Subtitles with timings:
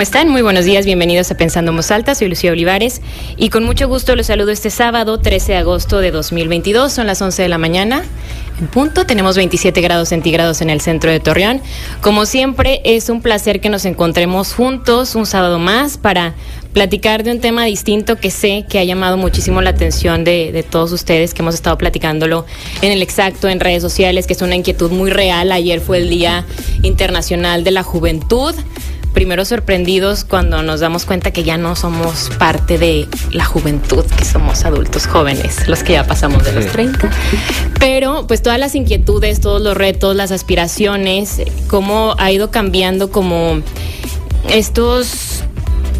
[0.00, 0.30] están?
[0.30, 3.02] Muy buenos días, bienvenidos a Pensando en soy Lucía Olivares
[3.36, 7.20] y con mucho gusto los saludo este sábado 13 de agosto de 2022, son las
[7.20, 8.02] 11 de la mañana.
[8.58, 11.60] En punto, tenemos 27 grados centígrados en el centro de Torreón.
[12.00, 16.34] Como siempre, es un placer que nos encontremos juntos un sábado más para
[16.72, 20.62] platicar de un tema distinto que sé que ha llamado muchísimo la atención de, de,
[20.62, 22.46] todos ustedes, que hemos estado platicándolo
[22.80, 25.52] en el exacto, en redes sociales, que es una inquietud muy real.
[25.52, 26.46] Ayer fue el Día
[26.82, 28.54] Internacional de la Juventud
[29.12, 34.24] primero sorprendidos cuando nos damos cuenta que ya no somos parte de la juventud, que
[34.24, 37.10] somos adultos jóvenes, los que ya pasamos de los 30.
[37.78, 43.60] Pero pues todas las inquietudes, todos los retos, las aspiraciones, cómo ha ido cambiando como
[44.50, 45.44] estos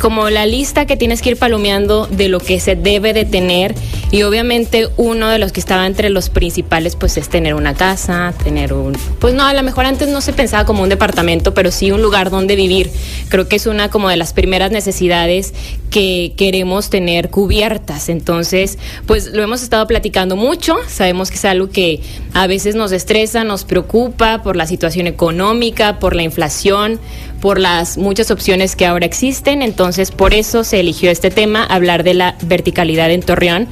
[0.03, 3.73] como la lista que tienes que ir palomeando de lo que se debe de tener
[4.11, 8.35] y obviamente uno de los que estaba entre los principales pues es tener una casa,
[8.43, 11.71] tener un pues no, a lo mejor antes no se pensaba como un departamento, pero
[11.71, 12.91] sí un lugar donde vivir.
[13.29, 15.55] Creo que es una como de las primeras necesidades
[15.91, 18.09] que queremos tener cubiertas.
[18.09, 22.01] Entonces, pues lo hemos estado platicando mucho, sabemos que es algo que
[22.35, 26.99] a veces nos estresa, nos preocupa por la situación económica, por la inflación,
[27.43, 29.63] por las muchas opciones que ahora existen.
[29.63, 33.69] Entonces, por eso se eligió este tema, hablar de la verticalidad en Torreón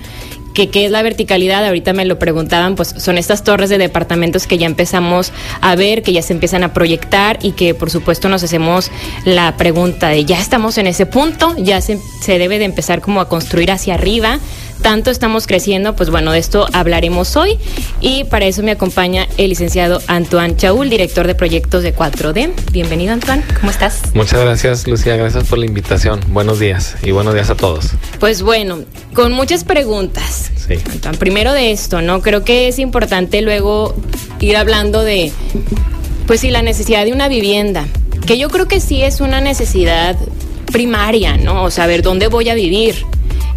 [0.52, 4.48] que qué es la verticalidad, ahorita me lo preguntaban, pues son estas torres de departamentos
[4.48, 8.28] que ya empezamos a ver, que ya se empiezan a proyectar y que por supuesto
[8.28, 8.90] nos hacemos
[9.24, 13.20] la pregunta de ya estamos en ese punto, ya se, se debe de empezar como
[13.20, 14.40] a construir hacia arriba,
[14.80, 17.58] tanto estamos creciendo, pues bueno, de esto hablaremos hoy
[18.00, 22.52] y para eso me acompaña el licenciado Antoine Chaul, director de proyectos de 4D.
[22.72, 24.02] Bienvenido Antoine, ¿cómo estás?
[24.14, 26.20] Muchas gracias Lucía, gracias por la invitación.
[26.28, 27.90] Buenos días y buenos días a todos.
[28.18, 28.80] Pues bueno,
[29.14, 30.50] con muchas preguntas.
[30.56, 30.74] Sí.
[30.90, 32.22] Antoine, primero de esto, ¿no?
[32.22, 33.94] Creo que es importante luego
[34.40, 35.32] ir hablando de,
[36.26, 37.86] pues sí, la necesidad de una vivienda,
[38.26, 40.16] que yo creo que sí es una necesidad
[40.72, 41.64] primaria, ¿no?
[41.64, 43.04] O saber dónde voy a vivir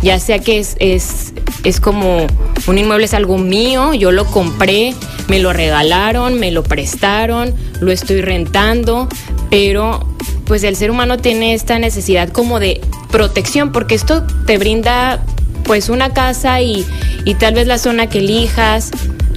[0.01, 1.33] ya sea que es, es,
[1.63, 2.27] es como
[2.67, 4.94] un inmueble es algo mío, yo lo compré,
[5.27, 9.07] me lo regalaron, me lo prestaron, lo estoy rentando,
[9.49, 10.07] pero
[10.45, 15.23] pues el ser humano tiene esta necesidad como de protección, porque esto te brinda
[15.63, 16.85] pues una casa y,
[17.25, 18.91] y tal vez la zona que elijas,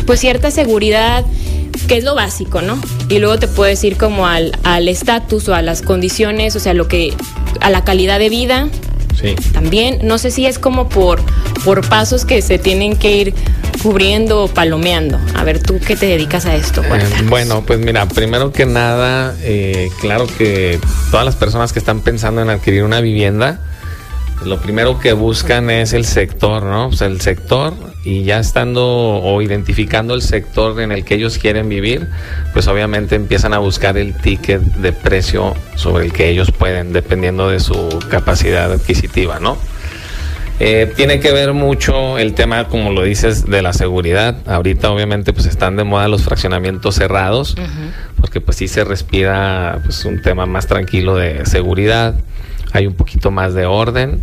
[0.07, 1.25] pues cierta seguridad,
[1.87, 2.79] que es lo básico, ¿no?
[3.09, 6.89] Y luego te puedes ir como al estatus o a las condiciones, o sea, lo
[6.89, 7.15] que,
[7.61, 8.69] a la calidad de vida,
[9.21, 9.35] Sí.
[9.53, 11.21] También, no sé si es como por,
[11.65, 13.35] por pasos que se tienen que ir
[13.83, 15.19] cubriendo o palomeando.
[15.35, 16.83] A ver, tú qué te dedicas a esto.
[16.83, 22.01] Eh, bueno, pues mira, primero que nada, eh, claro que todas las personas que están
[22.01, 23.61] pensando en adquirir una vivienda,
[24.45, 26.89] lo primero que buscan es el sector, ¿no?
[26.89, 27.75] Pues el sector
[28.05, 32.09] y ya estando o identificando el sector en el que ellos quieren vivir,
[32.53, 37.49] pues obviamente empiezan a buscar el ticket de precio sobre el que ellos pueden, dependiendo
[37.49, 39.57] de su capacidad adquisitiva, ¿no?
[40.59, 44.37] Eh, tiene que ver mucho el tema, como lo dices, de la seguridad.
[44.47, 47.57] Ahorita obviamente pues están de moda los fraccionamientos cerrados,
[48.21, 52.15] porque pues sí se respira pues un tema más tranquilo de seguridad
[52.77, 54.21] hay un poquito más de orden.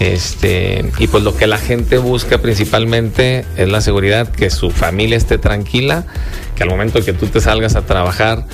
[0.00, 5.16] Este, y pues lo que la gente busca principalmente es la seguridad, que su familia
[5.16, 6.04] esté tranquila,
[6.54, 8.44] que al momento que tú te salgas a trabajar,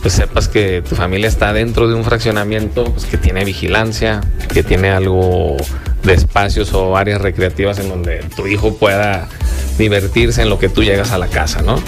[0.00, 4.62] pues sepas que tu familia está dentro de un fraccionamiento pues que tiene vigilancia, que
[4.62, 5.56] tiene algo
[6.02, 9.28] de espacios o áreas recreativas en donde tu hijo pueda
[9.76, 11.82] divertirse en lo que tú llegas a la casa, ¿no?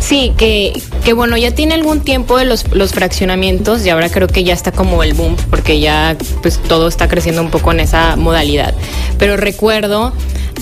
[0.00, 4.28] Sí, que, que bueno, ya tiene algún tiempo de los, los fraccionamientos y ahora creo
[4.28, 7.80] que ya está como el boom, porque ya pues todo está creciendo un poco en
[7.80, 8.74] esa modalidad.
[9.18, 10.12] Pero recuerdo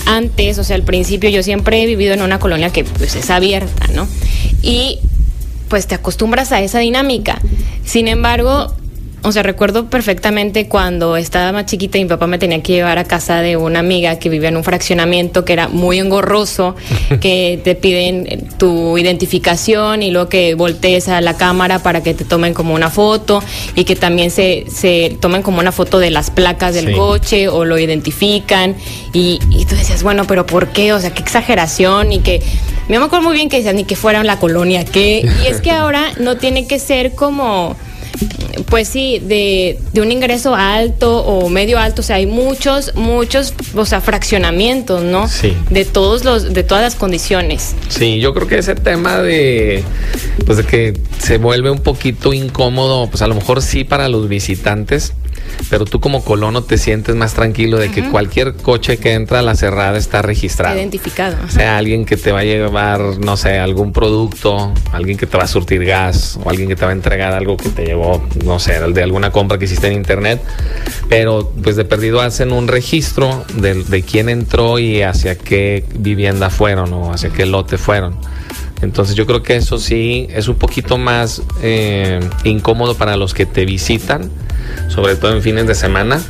[0.05, 3.29] antes, o sea, al principio yo siempre he vivido en una colonia que pues es
[3.29, 4.07] abierta, ¿no?
[4.61, 4.99] Y
[5.69, 7.41] pues te acostumbras a esa dinámica.
[7.85, 8.73] Sin embargo,
[9.23, 12.97] o sea, recuerdo perfectamente cuando estaba más chiquita y mi papá me tenía que llevar
[12.97, 16.75] a casa de una amiga que vivía en un fraccionamiento que era muy engorroso,
[17.19, 22.25] que te piden tu identificación y luego que voltees a la cámara para que te
[22.25, 23.43] tomen como una foto
[23.75, 26.93] y que también se, se tomen como una foto de las placas del sí.
[26.93, 28.75] coche o lo identifican.
[29.13, 30.93] Y, y tú decías, bueno, pero ¿por qué?
[30.93, 32.41] O sea, qué exageración y que...
[32.87, 35.27] Me acuerdo muy bien que decían ni que fuera la colonia, que...
[35.43, 37.75] Y es que ahora no tiene que ser como
[38.69, 43.53] pues sí, de, de, un ingreso alto o medio alto, o sea, hay muchos, muchos,
[43.75, 45.27] o sea, fraccionamientos, ¿no?
[45.27, 45.55] Sí.
[45.69, 47.75] De todos los, de todas las condiciones.
[47.89, 49.83] Sí, yo creo que ese tema de,
[50.45, 54.27] pues de que se vuelve un poquito incómodo, pues a lo mejor sí para los
[54.27, 55.13] visitantes,
[55.69, 59.41] pero tú como colono te sientes más tranquilo de que cualquier coche que entra a
[59.41, 60.75] la cerrada está registrado.
[60.75, 61.35] Identificado.
[61.45, 65.37] O sea, alguien que te va a llevar, no sé, algún producto, alguien que te
[65.37, 68.25] va a surtir gas o alguien que te va a entregar algo que te llevó,
[68.43, 70.41] no sé, de alguna compra que hiciste en internet.
[71.09, 76.49] Pero pues de perdido hacen un registro de, de quién entró y hacia qué vivienda
[76.49, 78.15] fueron o hacia qué lote fueron.
[78.81, 83.45] Entonces yo creo que eso sí es un poquito más eh, incómodo para los que
[83.45, 84.29] te visitan,
[84.89, 86.21] sobre todo en fines de semana,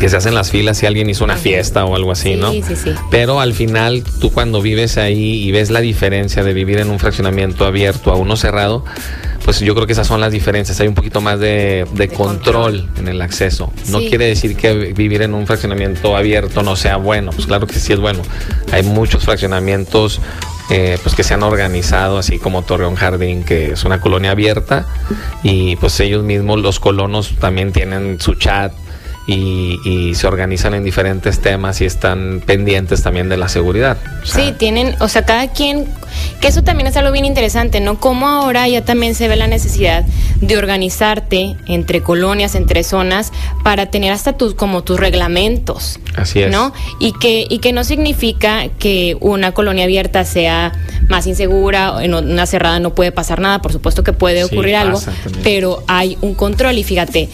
[0.00, 2.52] que se hacen las filas si alguien hizo una fiesta o algo así, Sí, ¿no?
[2.52, 2.90] sí, sí.
[3.10, 6.98] Pero al final tú cuando vives ahí y ves la diferencia de vivir en un
[7.00, 8.84] fraccionamiento abierto a uno cerrado,
[9.44, 10.78] pues yo creo que esas son las diferencias.
[10.80, 12.90] Hay un poquito más de, de De control, control.
[13.00, 13.72] en el acceso.
[13.88, 14.08] No Sí.
[14.08, 17.32] quiere decir que vivir en un fraccionamiento abierto no sea bueno.
[17.32, 18.22] Pues claro que sí es bueno.
[18.70, 20.20] Hay muchos fraccionamientos
[20.70, 24.86] eh, pues que se han organizado, así como Torreón Jardín, que es una colonia abierta,
[25.42, 28.72] y pues ellos mismos, los colonos, también tienen su chat.
[29.30, 33.98] Y, y se organizan en diferentes temas y están pendientes también de la seguridad.
[34.22, 35.86] O sea, Sí, tienen, o sea, cada quien,
[36.40, 38.00] que eso también es algo bien interesante, ¿no?
[38.00, 40.06] Como ahora ya también se ve la necesidad
[40.40, 43.30] de organizarte entre colonias, entre zonas,
[43.62, 46.00] para tener hasta tus, como tus reglamentos.
[46.16, 46.50] Así es.
[46.50, 46.72] ¿No?
[46.98, 50.72] Y que, y que no significa que una colonia abierta sea
[51.10, 54.76] más insegura, en una cerrada no puede pasar nada, por supuesto que puede Sí, ocurrir
[54.76, 55.42] algo, también.
[55.44, 57.28] pero hay un control y fíjate.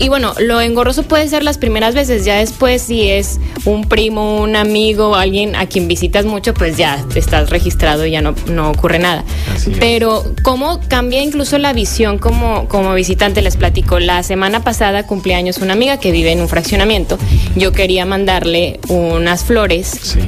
[0.00, 4.40] Y bueno, lo engorroso puede ser las primeras veces, ya después si es un primo,
[4.40, 8.70] un amigo, alguien a quien visitas mucho, pues ya estás registrado y ya no, no
[8.70, 9.24] ocurre nada.
[9.54, 9.78] Así es.
[9.78, 15.58] Pero cómo cambia incluso la visión como, como visitante, les platico, la semana pasada cumpleaños
[15.58, 17.18] una amiga que vive en un fraccionamiento,
[17.54, 20.20] yo quería mandarle unas flores Sí.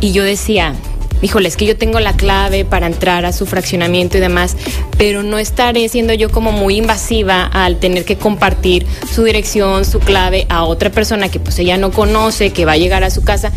[0.00, 0.74] y yo decía,
[1.22, 4.56] híjole, es que yo tengo la clave para entrar a su fraccionamiento y demás,
[4.96, 10.00] pero no estaré siendo yo como muy invasiva al tener que compartir su dirección, su
[10.00, 13.22] clave a otra persona que pues ella no conoce, que va a llegar a su
[13.22, 13.52] casa.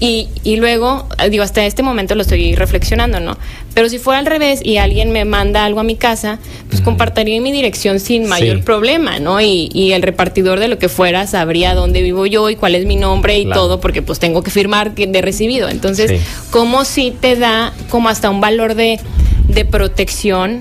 [0.00, 3.38] Y, y luego, digo, hasta este momento lo estoy reflexionando, ¿no?
[3.74, 6.38] Pero si fuera al revés y alguien me manda algo a mi casa,
[6.68, 8.62] pues compartiría mi dirección sin mayor Sí.
[8.62, 9.40] problema, ¿no?
[9.40, 12.86] Y, y el repartidor de lo que fuera sabría dónde vivo yo y cuál es
[12.86, 13.60] mi nombre y Claro.
[13.62, 15.68] todo, porque pues tengo que firmar de recibido.
[15.68, 16.18] Entonces, Sí.
[16.50, 19.00] como si te da como hasta un valor de,
[19.48, 20.60] de protección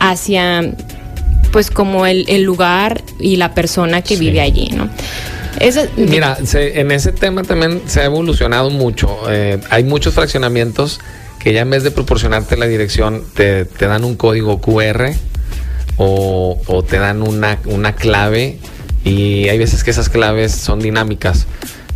[0.00, 0.72] hacia
[1.50, 4.20] pues como el, el lugar y la persona que Sí.
[4.20, 4.88] vive allí, ¿no?
[5.60, 9.08] Eso, Mira, se- en ese tema también se ha evolucionado mucho.
[9.30, 11.00] Eh, hay muchos fraccionamientos
[11.38, 15.12] que ya en vez de proporcionarte la dirección, te, te dan un código QR
[15.96, 18.58] o, o te dan una, una clave
[19.04, 21.46] y hay veces que esas claves son dinámicas.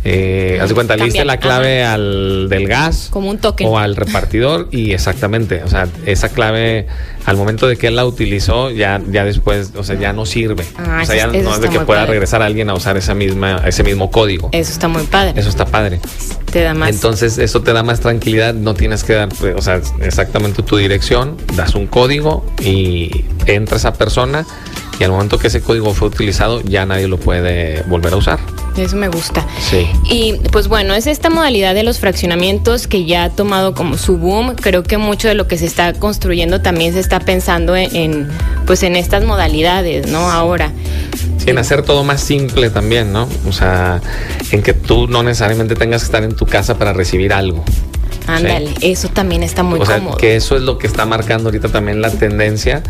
[0.05, 3.67] Eh, haz de cuenta, le diste la clave al del gas Como un token.
[3.67, 6.87] o al repartidor y exactamente, o sea, esa clave
[7.25, 10.65] al momento de que él la utilizó ya ya después, o sea, ya no sirve.
[10.77, 12.11] Ah, o sea, ya no es de que pueda padre.
[12.11, 14.49] regresar alguien a usar esa misma ese mismo código.
[14.51, 15.39] eso está muy padre.
[15.39, 16.01] Eso está padre.
[16.51, 16.89] te da más.
[16.89, 18.53] Entonces, eso te da más tranquilidad.
[18.53, 23.93] No tienes que dar, o sea, exactamente tu dirección, das un código y entra esa
[23.93, 24.45] persona.
[24.99, 28.39] Y al momento que ese código fue utilizado, ya nadie lo puede volver a usar.
[28.77, 29.45] Eso me gusta.
[29.69, 29.87] Sí.
[30.09, 34.17] Y pues bueno, es esta modalidad de los fraccionamientos que ya ha tomado como su
[34.17, 34.55] boom.
[34.55, 38.27] Creo que mucho de lo que se está construyendo también se está pensando en, en,
[38.65, 40.31] pues en estas modalidades, ¿no?
[40.31, 40.71] Ahora.
[41.37, 43.27] Sí, en hacer todo más simple también, ¿no?
[43.47, 44.01] O sea,
[44.51, 47.63] en que tú no necesariamente tengas que estar en tu casa para recibir algo.
[48.27, 50.17] Ándale, eso también está muy o sea, cómodo.
[50.17, 52.81] que eso es lo que está marcando ahorita también la tendencia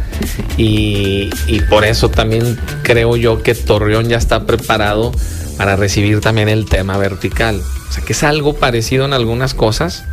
[0.57, 5.11] y, y por eso también creo yo que Torreón ya está preparado
[5.57, 7.61] para recibir también el tema vertical.
[7.89, 10.03] O sea, que es algo parecido en algunas cosas,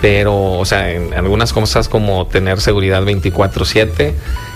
[0.00, 4.12] pero, o sea, en algunas cosas como tener seguridad 24/7,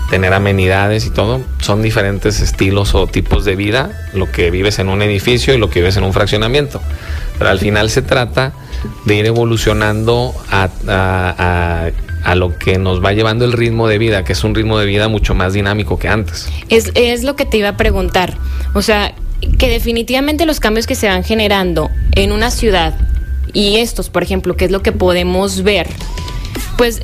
[0.09, 4.89] tener amenidades y todo, son diferentes estilos o tipos de vida, lo que vives en
[4.89, 6.81] un edificio y lo que vives en un fraccionamiento.
[7.37, 8.53] Pero al final se trata
[9.05, 14.33] de ir evolucionando a, a- lo que nos va llevando el ritmo de vida, que
[14.33, 16.47] es un ritmo de vida mucho más dinámico que antes.
[16.69, 18.35] Es, es lo que te iba a preguntar.
[18.75, 19.13] O sea,
[19.57, 22.93] que definitivamente los cambios que se van generando en una ciudad
[23.53, 25.87] y estos, por ejemplo, que es lo que podemos ver,
[26.77, 27.01] pues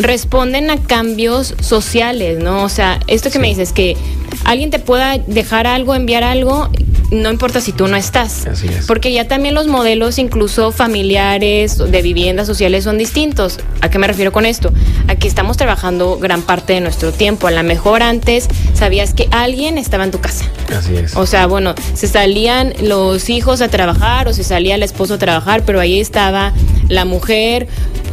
[0.00, 2.64] responden a cambios sociales, ¿no?
[2.64, 3.96] O sea, esto que me dices, que
[4.44, 6.70] alguien te pueda dejar algo, enviar algo,
[7.10, 8.46] no importa si tú no estás.
[8.46, 8.86] Así es.
[8.86, 13.58] Porque ya también los modelos, incluso familiares, de viviendas sociales, son distintos.
[13.80, 14.72] ¿A qué me refiero con esto?
[15.08, 17.48] Aquí estamos trabajando gran parte de nuestro tiempo.
[17.48, 20.44] A lo mejor antes sabías que alguien estaba en tu casa.
[20.74, 21.16] Así es.
[21.16, 25.18] O sea, bueno, se salían los hijos a trabajar o se salía el esposo a
[25.18, 26.52] trabajar, pero ahí estaba
[26.88, 27.66] la mujer.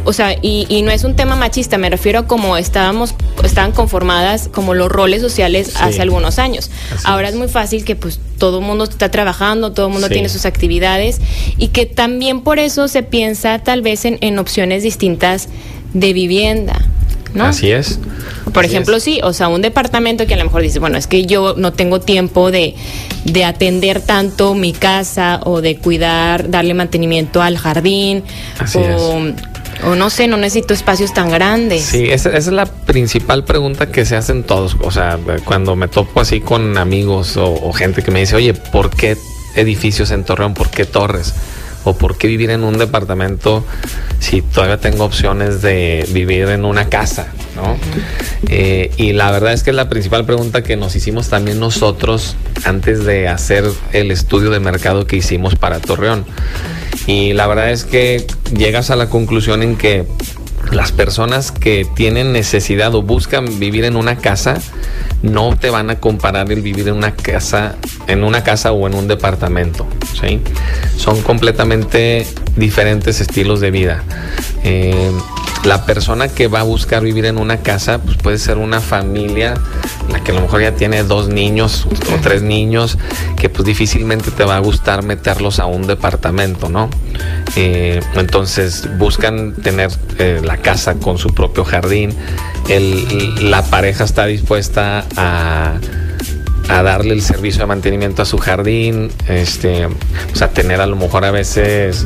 [0.04, 3.14] O sea, y, y no es un tema machista, me refiero a cómo estábamos,
[3.44, 6.70] estaban conformadas como los roles sociales hace algunos años.
[6.94, 7.34] Así Ahora es.
[7.34, 10.14] es muy fácil que pues todo el mundo está trabajando, todo el mundo Sí.
[10.14, 11.20] tiene sus actividades
[11.58, 15.48] y que también por eso se piensa tal vez en, en opciones distintas
[15.92, 16.80] de vivienda.
[17.34, 17.44] ¿no?
[17.44, 17.98] Así es.
[18.54, 19.02] Por Así ejemplo, es.
[19.02, 21.74] sí, o sea, un departamento que a lo mejor dice, bueno, es que yo no
[21.74, 22.74] tengo tiempo de,
[23.26, 28.24] de atender tanto mi casa o de cuidar, darle mantenimiento al jardín
[28.58, 29.20] Así o,
[29.84, 31.82] o no sé, no necesito espacios tan grandes.
[31.82, 34.76] Sí, esa, esa es la principal pregunta que se hacen todos.
[34.80, 38.54] O sea, cuando me topo así con amigos o, o gente que me dice, oye,
[38.54, 39.16] ¿por qué
[39.54, 40.54] edificios en Torreón?
[40.54, 41.34] ¿Por qué torres?
[41.84, 43.64] ¿O por qué vivir en un departamento
[44.18, 47.28] si todavía tengo opciones de vivir en una casa?
[47.56, 47.76] ¿no?
[48.48, 53.04] Eh, y la verdad es que la principal pregunta que nos hicimos también nosotros antes
[53.04, 56.24] de hacer el estudio de mercado que hicimos para Torreón.
[57.06, 60.06] Y la verdad es que llegas a la conclusión en que
[60.72, 64.60] las personas que tienen necesidad o buscan vivir en una casa
[65.22, 68.94] no te van a comparar el vivir en una casa en una casa o en
[68.94, 69.86] un departamento
[70.20, 70.40] ¿sí?
[70.96, 74.02] son completamente diferentes estilos de vida
[74.64, 75.12] Eh,
[75.64, 79.54] la persona que va a buscar vivir en una casa pues puede ser una familia
[80.10, 82.96] la que a lo mejor ya tiene dos niños o tres niños
[83.36, 86.88] que pues difícilmente te va a gustar meterlos a un departamento no
[87.56, 92.14] Eh, entonces buscan tener eh, la casa con su propio jardín.
[92.68, 95.74] El- la pareja está dispuesta a
[96.68, 99.90] a darle el servicio de mantenimiento a su jardín, este, o
[100.34, 102.04] sea, tener a lo mejor a veces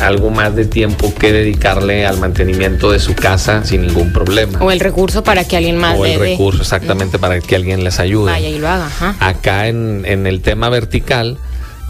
[0.00, 4.58] algo más de tiempo que dedicarle al mantenimiento de su casa sin ningún problema.
[4.60, 8.00] O el recurso para que alguien más O el recurso exactamente para que alguien les
[8.00, 8.32] ayude.
[8.32, 8.86] vaya y lo haga.
[8.86, 9.16] ajá.
[9.20, 11.38] Acá en, en el tema vertical,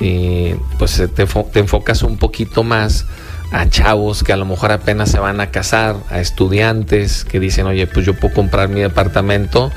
[0.00, 3.06] eh, pues te, te enfocas un poquito más
[3.52, 7.66] a chavos que a lo mejor apenas se van a casar, a estudiantes que dicen,
[7.66, 9.70] oye, pues yo puedo comprar mi departamento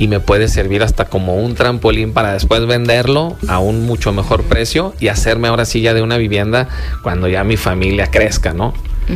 [0.00, 4.42] y me puede servir hasta como un trampolín para después venderlo a un mucho mejor
[4.44, 6.68] precio y hacerme ahora sí ya de una vivienda
[7.02, 8.72] cuando ya mi familia crezca, ¿no?
[9.06, 9.14] Sí,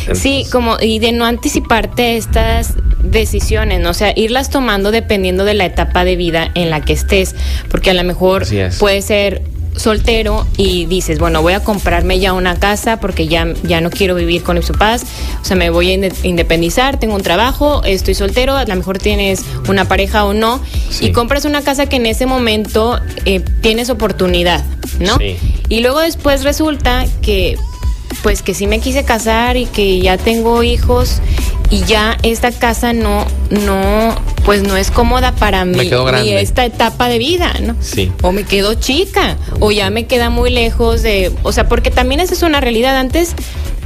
[0.00, 3.90] Entonces- como y de no anticiparte estas decisiones, ¿no?
[3.90, 7.36] o sea, irlas tomando dependiendo de la etapa de vida en la que estés,
[7.68, 8.44] porque a lo mejor
[8.80, 9.42] puede ser
[9.76, 14.14] soltero y dices, bueno, voy a comprarme ya una casa porque ya, ya no quiero
[14.14, 15.04] vivir con mis papás,
[15.40, 18.98] o sea, me voy a inde- independizar, tengo un trabajo, estoy soltero, a lo mejor
[18.98, 21.06] tienes una pareja o no, Sí.
[21.06, 24.64] y compras una casa que en ese momento eh, tienes oportunidad,
[25.00, 25.16] ¿no?
[25.18, 25.36] Sí.
[25.68, 27.56] Y luego después resulta que
[28.22, 31.20] pues que sí me quise casar y que ya tengo hijos
[31.74, 34.14] y ya esta casa no no
[34.44, 36.40] pues no es cómoda para mí grande.
[36.40, 37.74] esta etapa de vida, ¿no?
[37.80, 38.12] Sí.
[38.22, 42.20] O me quedo chica o ya me queda muy lejos de, o sea, porque también
[42.20, 43.34] esa es una realidad antes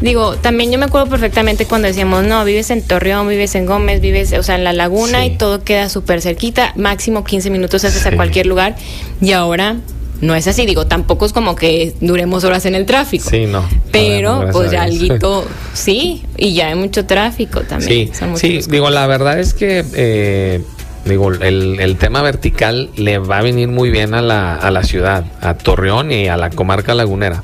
[0.00, 4.00] Digo, también yo me acuerdo perfectamente cuando decíamos, no, vives en Torreón, vives en Gómez,
[4.00, 5.30] vives, o sea, en la laguna Sí.
[5.32, 8.76] y todo queda súper cerquita, máximo 15 minutos haces a cualquier lugar
[9.20, 9.74] y ahora
[10.20, 13.30] no es así, digo, tampoco es como que duremos horas en el tráfico.
[13.30, 13.64] Sí, no.
[13.92, 18.12] Pero pues ya alguito, sí, y ya hay mucho tráfico también.
[18.12, 20.62] Sí, sí, digo, la verdad es que eh,
[21.04, 24.82] digo, el, el tema vertical le va a venir muy bien a la, a la
[24.82, 27.42] ciudad, a Torreón y a la comarca lagunera,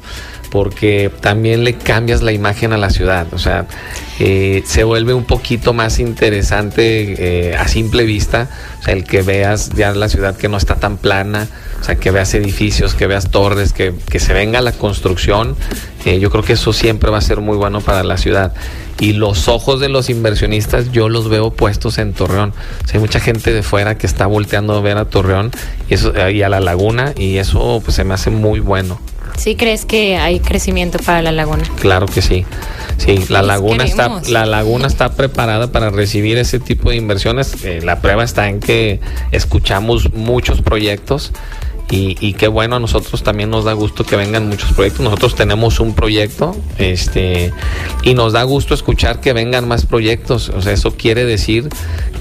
[0.50, 3.66] porque también le cambias la imagen a la ciudad, o sea,
[4.18, 8.48] eh, se vuelve un poquito más interesante eh, a simple vista,
[8.80, 11.48] o sea, el que veas ya la ciudad que no está tan plana,
[11.80, 15.56] o sea, que veas edificios, que veas torres, que, que se venga la construcción,
[16.04, 18.52] eh, yo creo que eso siempre va a ser muy bueno para la ciudad.
[19.00, 22.52] Y los ojos de los inversionistas yo los veo puestos en Torreón.
[22.92, 25.50] Hay mucha gente de fuera que está volteando a ver a Torreón
[25.88, 25.96] y,
[26.32, 29.00] y a la laguna y eso pues se me hace muy bueno.
[29.36, 31.64] ¿Sí crees que hay crecimiento para la laguna?
[31.80, 32.44] Claro que sí.
[32.98, 37.64] Sí, la laguna está la laguna está preparada para recibir ese tipo de inversiones.
[37.64, 39.00] Eh, la prueba está en que
[39.32, 41.32] escuchamos muchos proyectos
[41.90, 45.04] y, y qué bueno a nosotros también nos da gusto que vengan muchos proyectos.
[45.04, 47.52] Nosotros tenemos un proyecto, este,
[48.02, 50.48] y nos da gusto escuchar que vengan más proyectos.
[50.48, 51.68] O sea, eso quiere decir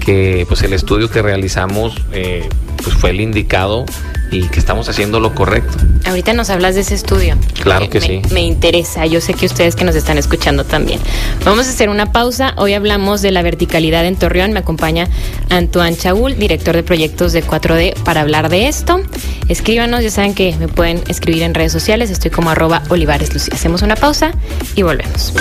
[0.04, 2.48] que pues el estudio que realizamos eh,
[2.82, 3.86] pues fue el indicado
[4.30, 5.76] y que estamos haciendo lo correcto.
[6.06, 7.36] Ahorita nos hablas de ese estudio.
[7.62, 8.22] Claro que me, sí.
[8.32, 11.00] Me interesa, yo sé que ustedes que nos están escuchando también.
[11.44, 12.54] Vamos a hacer una pausa.
[12.56, 14.52] Hoy hablamos de la verticalidad en Torreón.
[14.52, 15.08] Me acompaña
[15.50, 19.00] Antoine Chaul, director de proyectos de 4D, para hablar de esto.
[19.54, 22.10] Escríbanos, ya saben que me pueden escribir en redes sociales.
[22.10, 23.54] Estoy como arroba Olivares Lucía.
[23.54, 24.32] Hacemos una pausa
[24.74, 25.32] y volvemos.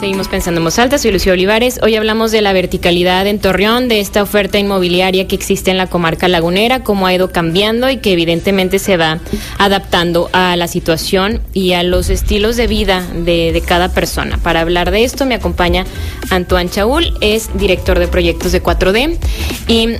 [0.00, 1.78] Seguimos pensando en voz alta, soy Lucía Olivares.
[1.80, 5.86] Hoy hablamos de la verticalidad en Torreón, de esta oferta inmobiliaria que existe en la
[5.86, 9.20] comarca lagunera, cómo ha ido cambiando y que evidentemente se va
[9.58, 14.38] adaptando a la situación y a los estilos de vida de, de cada persona.
[14.38, 15.84] Para hablar de esto me acompaña
[16.30, 19.16] Antoine Chaul, es director de proyectos de 4D.
[19.68, 19.98] Y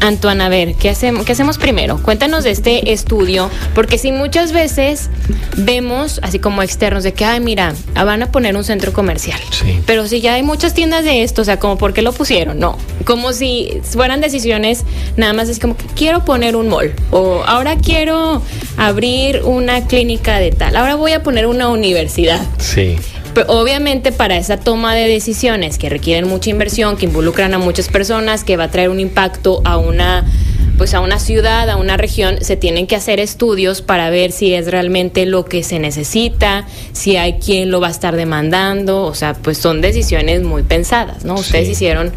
[0.00, 2.00] Antoine, a ver, ¿qué hacemos, ¿qué hacemos primero?
[2.02, 5.10] Cuéntanos de este estudio, porque si muchas veces
[5.56, 9.40] vemos, así como externos, de que, ay, mira, van a poner un centro comercial.
[9.50, 9.80] Sí.
[9.86, 12.58] Pero si ya hay muchas tiendas de esto, o sea, como, ¿por qué lo pusieron?
[12.58, 14.84] No, como si fueran decisiones,
[15.16, 18.42] nada más es como que quiero poner un mall, o ahora quiero
[18.76, 22.40] abrir una clínica de tal, ahora voy a poner una universidad.
[22.58, 22.96] Sí.
[23.34, 27.88] Pero obviamente para esa toma de decisiones que requieren mucha inversión, que involucran a muchas
[27.88, 30.24] personas, que va a traer un impacto a una
[30.76, 34.54] pues a una ciudad, a una región, se tienen que hacer estudios para ver si
[34.54, 39.14] es realmente lo que se necesita, si hay quien lo va a estar demandando, o
[39.14, 41.34] sea, pues son decisiones muy pensadas, ¿no?
[41.34, 41.72] Ustedes Sí.
[41.74, 42.10] hicieron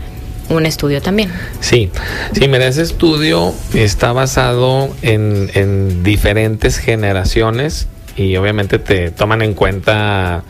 [0.49, 1.29] un estudio también.
[1.59, 1.91] Sí,
[2.33, 9.53] sí, mira, ese estudio está basado en, en diferentes generaciones y obviamente te toman en
[9.53, 10.43] cuenta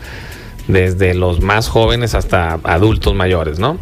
[0.68, 3.78] desde los más jóvenes hasta adultos mayores, ¿no?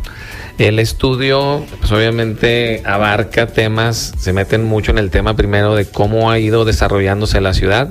[0.58, 6.30] El estudio, pues obviamente abarca temas, se meten mucho en el tema primero de cómo
[6.30, 7.90] ha ido desarrollándose la ciudad,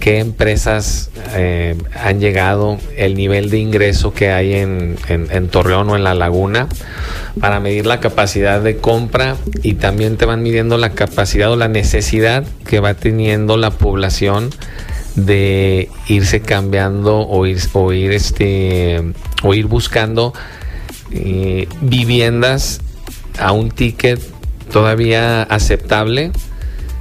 [0.00, 5.90] qué empresas eh, han llegado, el nivel de ingreso que hay en, en- en Torreón
[5.90, 6.68] o en la laguna,
[7.40, 11.68] para medir la capacidad de compra y también te van midiendo la capacidad o la
[11.68, 14.50] necesidad que va teniendo la población
[15.26, 19.02] de irse cambiando o ir, o ir, este,
[19.42, 20.32] o ir buscando
[21.10, 22.80] eh, viviendas
[23.38, 24.20] a un ticket
[24.70, 26.32] todavía aceptable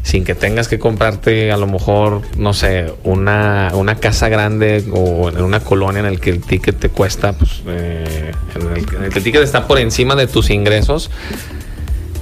[0.07, 5.27] sin que tengas que comprarte a lo mejor, no sé, una, una casa grande o
[5.27, 9.17] en una colonia en el que el ticket te cuesta, pues, eh, en, el, que
[9.17, 11.11] el ticket está por encima de tus ingresos.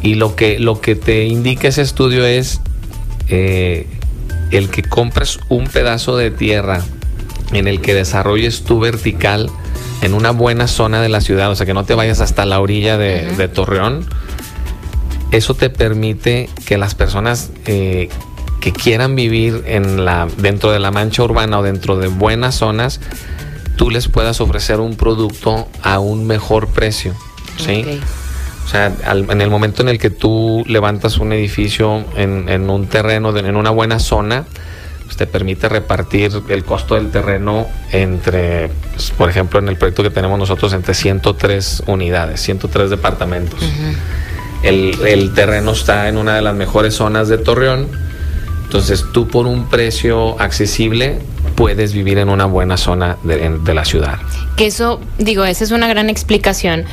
[0.02, 2.60] Y lo que, lo que te indica ese estudio es
[3.28, 3.86] eh,
[4.52, 6.82] el que compres un pedazo de tierra
[7.52, 9.50] en el que desarrolles tu vertical
[10.02, 12.60] en una buena zona de la ciudad, o sea, que no te vayas hasta la
[12.60, 14.06] orilla de, Torreón,
[15.32, 18.10] eso te permite que las personas eh,
[18.62, 23.00] que quieran vivir en la, dentro de la mancha urbana o dentro de buenas zonas,
[23.76, 27.14] tú les puedas ofrecer un producto a un mejor precio.
[27.58, 28.00] ¿sí?
[28.66, 32.70] O sea, al- en el momento en el que tú levantas un edificio en, en
[32.70, 34.46] un terreno, de- en una buena zona,
[35.06, 40.02] pues te permite repartir el costo del terreno entre, pues, por ejemplo, en el proyecto
[40.02, 43.60] que tenemos nosotros, entre 103 unidades, 103 departamentos.
[44.64, 47.88] el, el terreno está en una de las mejores zonas de Torreón.
[48.64, 51.20] Entonces tú por un precio accesible
[51.56, 54.18] puedes vivir en una buena zona de, la ciudad.
[54.58, 56.84] Que eso, digo, esa es una gran explicación.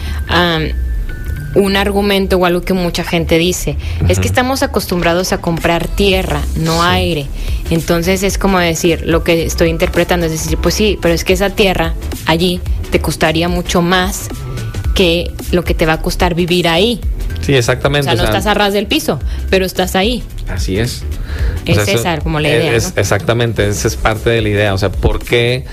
[1.54, 3.76] Un argumento o algo que mucha gente dice.
[4.08, 6.86] Es que estamos acostumbrados a comprar tierra, no Sí.
[6.88, 7.26] aire.
[7.70, 11.32] Entonces es como decir, lo que estoy interpretando es decir, pues sí, pero es que
[11.34, 11.94] esa tierra
[12.26, 12.60] allí
[12.90, 14.28] te costaría mucho más
[14.94, 17.00] que lo que te va a costar vivir ahí.
[17.40, 18.04] Sí, O exactamente.
[18.04, 19.18] sea, no o sea, estás a ras del piso,
[19.50, 20.22] pero estás ahí.
[20.48, 21.02] Así es.
[21.66, 23.00] Es eso- esa como la idea, es- ¿no?
[23.00, 24.74] Exactamente, esa es parte de la idea.
[24.74, 25.64] O sea, ¿por qué,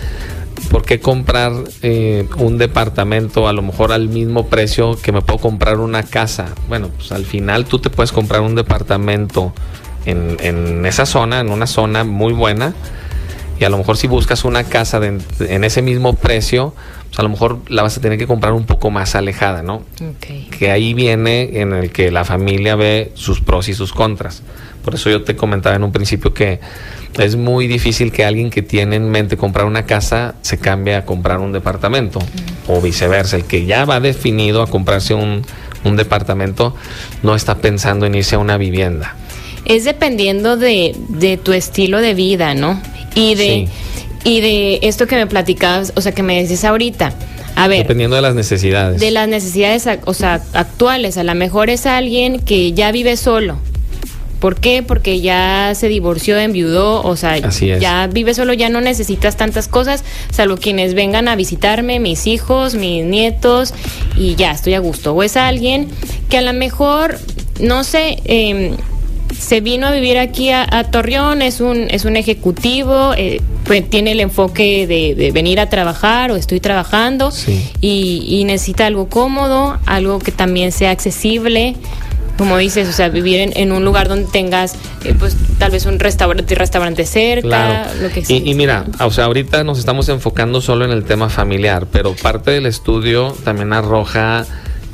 [0.70, 1.52] por qué comprar
[1.82, 6.48] eh, un departamento a lo mejor al mismo precio que me puedo comprar una casa?
[6.68, 9.54] Bueno, pues al final tú te puedes comprar un departamento
[10.06, 12.74] en, en esa zona, en una zona muy buena.
[13.60, 16.74] Y a lo mejor si buscas una casa de- en ese mismo precio,
[17.08, 19.82] pues a lo mejor la vas a tener que comprar un poco más alejada, ¿no?
[20.58, 24.44] Que ahí viene en el que la familia ve sus pros y sus contras.
[24.90, 26.60] Por eso yo te comentaba en un principio que
[27.20, 31.06] es muy difícil que alguien que tiene en mente comprar una casa se cambie a
[31.06, 32.18] comprar un departamento
[32.68, 33.36] o viceversa.
[33.36, 35.44] El que ya va definido a comprarse un,
[35.84, 36.76] un departamento
[37.22, 39.16] no está pensando en irse a una vivienda.
[39.66, 42.82] Es dependiendo de, de tu estilo de vida, ¿no?
[43.14, 43.68] Y de,
[44.24, 44.30] Sí.
[44.38, 47.14] y de esto que me platicabas, o sea, que me decís ahorita.
[47.56, 49.00] A ver, Dependiendo de las necesidades.
[49.00, 51.16] de las necesidades o sea, actuales.
[51.20, 53.60] A lo mejor es alguien que ya vive solo.
[54.40, 54.84] ¿Por qué?
[54.84, 60.04] Porque ya se divorció, enviudó, o sea, ya vive solo, ya no necesitas tantas cosas,
[60.32, 63.74] salvo quienes vengan a visitarme, mis hijos, mis nietos,
[64.16, 65.14] y ya estoy a gusto.
[65.14, 65.90] O es alguien
[66.30, 67.20] que a lo mejor,
[67.60, 68.76] no sé, eh,
[69.38, 74.12] se vino a vivir aquí a, Torreón, es un, es un ejecutivo, eh, pues tiene
[74.12, 77.32] el enfoque de, venir a trabajar o estoy trabajando
[77.82, 81.76] y, necesita algo cómodo, algo que también sea accesible.
[82.40, 84.74] Como dices, o sea, vivir en, un lugar donde tengas,
[85.04, 88.36] eh, pues, tal vez un restaurante, restaurante cerca, lo que sea.
[88.36, 92.16] Y, y, mira, o sea, ahorita nos estamos enfocando solo en el tema familiar, pero
[92.16, 94.48] parte del estudio también arroja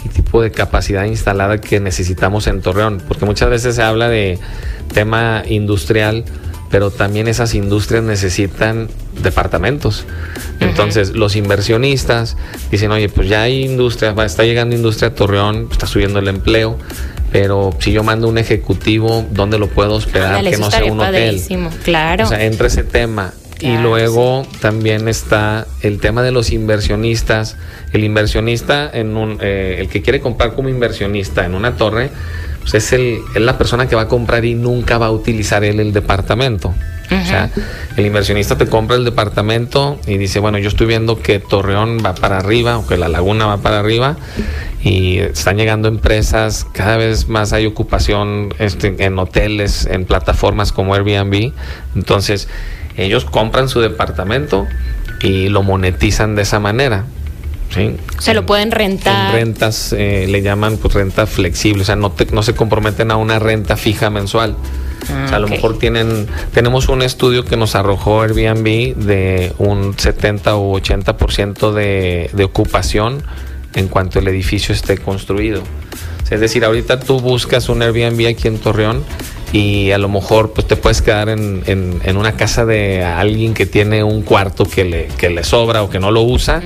[0.09, 4.39] tipo de capacidad instalada que necesitamos en Torreón, porque muchas veces se habla de
[4.93, 6.25] tema industrial,
[6.71, 8.89] pero también esas industrias necesitan
[9.21, 10.05] departamentos.
[10.59, 12.37] Entonces, los inversionistas
[12.71, 16.77] dicen, oye, pues ya hay industria, está llegando industria a Torreón, está subiendo el empleo,
[17.35, 20.41] pero si yo mando un ejecutivo, ¿dónde lo puedo hospedar?
[20.41, 21.41] que no sea un hotel.
[21.83, 22.23] Claro.
[22.23, 27.57] O sea, entra ese tema y luego también está el tema de los inversionistas.
[27.91, 32.09] El inversionista, en un, eh, el que quiere comprar como inversionista en una torre,
[32.61, 35.65] pues es, el, es la persona que va a comprar y nunca va a utilizar
[35.65, 36.73] él el departamento.
[37.05, 37.51] O sea,
[37.97, 42.15] el inversionista te compra el departamento y dice, bueno, yo estoy viendo que Torreón va
[42.15, 44.17] para arriba o que la laguna va para arriba
[44.85, 50.93] y están llegando empresas, cada vez más hay ocupación este, en hoteles, en plataformas como
[50.93, 51.53] Airbnb.
[51.95, 52.47] Entonces,
[52.95, 54.67] ellos compran su departamento
[55.21, 57.05] y lo monetizan de esa manera.
[57.73, 57.97] ¿sí?
[58.19, 59.33] Se lo pueden rentar.
[59.33, 63.39] rentas eh, le llaman pues, renta flexible, o sea, no, no se comprometen a una
[63.39, 64.55] renta fija mensual.
[65.01, 69.51] o sea, a lo ah, mejor tienen, tenemos un estudio que nos arrojó Airbnb de
[69.57, 73.23] un 70 o 80% de, de ocupación
[73.75, 75.63] en cuanto el edificio esté construido.
[76.29, 79.03] es decir, ahorita tú buscas un Airbnb aquí en Torreón
[79.53, 83.65] y a lo mejor pues te puedes quedar en, en, una casa de alguien que
[83.65, 86.61] tiene un cuarto que le, que le sobra o que no lo usa.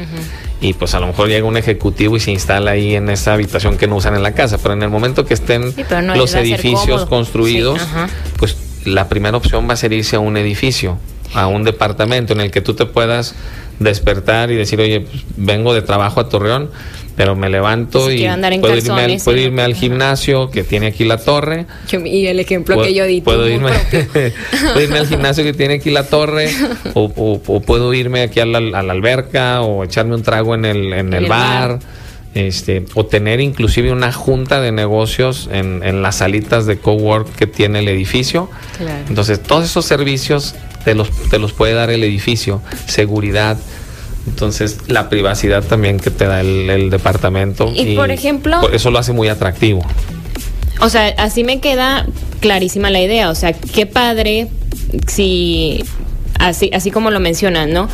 [0.61, 3.77] Y pues a lo mejor llega un ejecutivo y se instala ahí en esa habitación
[3.77, 4.57] que no usan en la casa.
[4.57, 5.73] Pero en el momento que estén
[6.15, 7.79] los edificios construidos,
[8.37, 10.97] pues la primera opción va a ser irse a un edificio,
[11.33, 13.35] a un departamento en el que tú te puedas
[13.79, 16.69] despertar y decir, oye, pues, vengo de trabajo a Torreón,
[17.19, 18.25] pero me levanto y
[18.61, 21.65] puedo irme, al, puedo irme al gimnasio que tiene aquí la torre.
[22.05, 23.19] Y el ejemplo que yo di.
[23.19, 23.71] Puedo irme,
[24.73, 26.49] puedo irme al gimnasio que tiene aquí la torre
[26.93, 27.09] o,
[27.65, 31.79] puedo irme aquí a la, alberca o echarme un trago en el, en el, bar.
[32.35, 37.47] Este, o tener inclusive una junta de negocios en, en las salitas de cowork que
[37.47, 38.49] tiene el edificio.
[39.09, 40.55] Entonces, todos esos servicios
[40.85, 42.61] te los, te los puede dar el edificio.
[42.85, 43.57] Seguridad,
[44.27, 47.71] entonces, la privacidad también que te da el, departamento.
[47.73, 48.69] Y, por ejemplo.
[48.71, 49.81] Eso lo hace muy atractivo.
[50.81, 52.05] O sea, así me queda
[52.39, 53.29] clarísima la idea.
[53.29, 54.47] O sea, qué padre
[55.07, 55.83] si
[56.39, 57.89] así, así como lo mencionan, ¿no?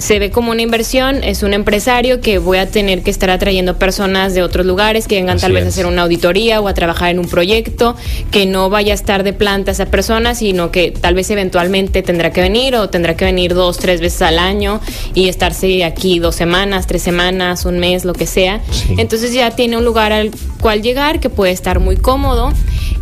[0.00, 3.76] Se ve como una inversión, es un empresario que voy a tener que estar atrayendo
[3.78, 7.10] personas de otros lugares que vengan tal vez a hacer una auditoría o a trabajar
[7.10, 7.94] en un proyecto,
[8.30, 12.32] que no vaya a estar de planta esa persona, sino que tal vez eventualmente tendrá
[12.32, 14.80] que venir o tendrá que venir dos, tres veces al año
[15.14, 18.62] y estarse aquí dos semanas, tres semanas, un mes, lo que sea.
[18.96, 20.30] Entonces ya tiene un lugar al
[20.62, 22.54] cual llegar que puede estar muy cómodo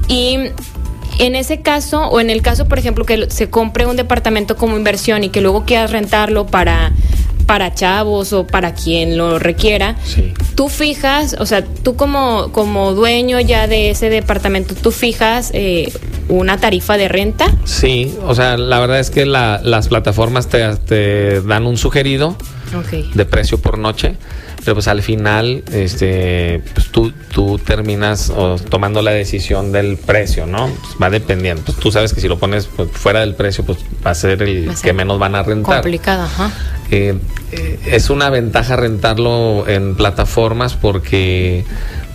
[0.09, 0.39] y
[1.19, 4.77] en ese caso, o en el caso, por ejemplo, que se compre un departamento como
[4.77, 6.93] inversión y que luego quieras rentarlo para
[7.49, 9.97] para chavos o para quien lo requiera,
[10.55, 15.91] tú fijas, o sea, tú como, como dueño ya de ese departamento, tú fijas eh,
[16.29, 17.47] una tarifa de renta.
[17.65, 22.37] Sí, o sea, la verdad es que las plataformas te, te dan un sugerido
[23.15, 24.17] de precio por noche
[24.69, 28.31] pero pues al final este pues tú, tú terminas
[28.69, 30.67] tomando la decisión del precio, ¿no?
[30.67, 31.63] Pues va dependiendo.
[31.63, 34.43] Pues tú sabes que si lo pones pues, fuera del precio, pues va a ser
[34.43, 35.77] el que menos van a rentar.
[35.77, 36.53] Complicado, ajá.
[36.91, 37.15] Eh,
[37.53, 41.65] eh, es una ventaja rentarlo en plataformas porque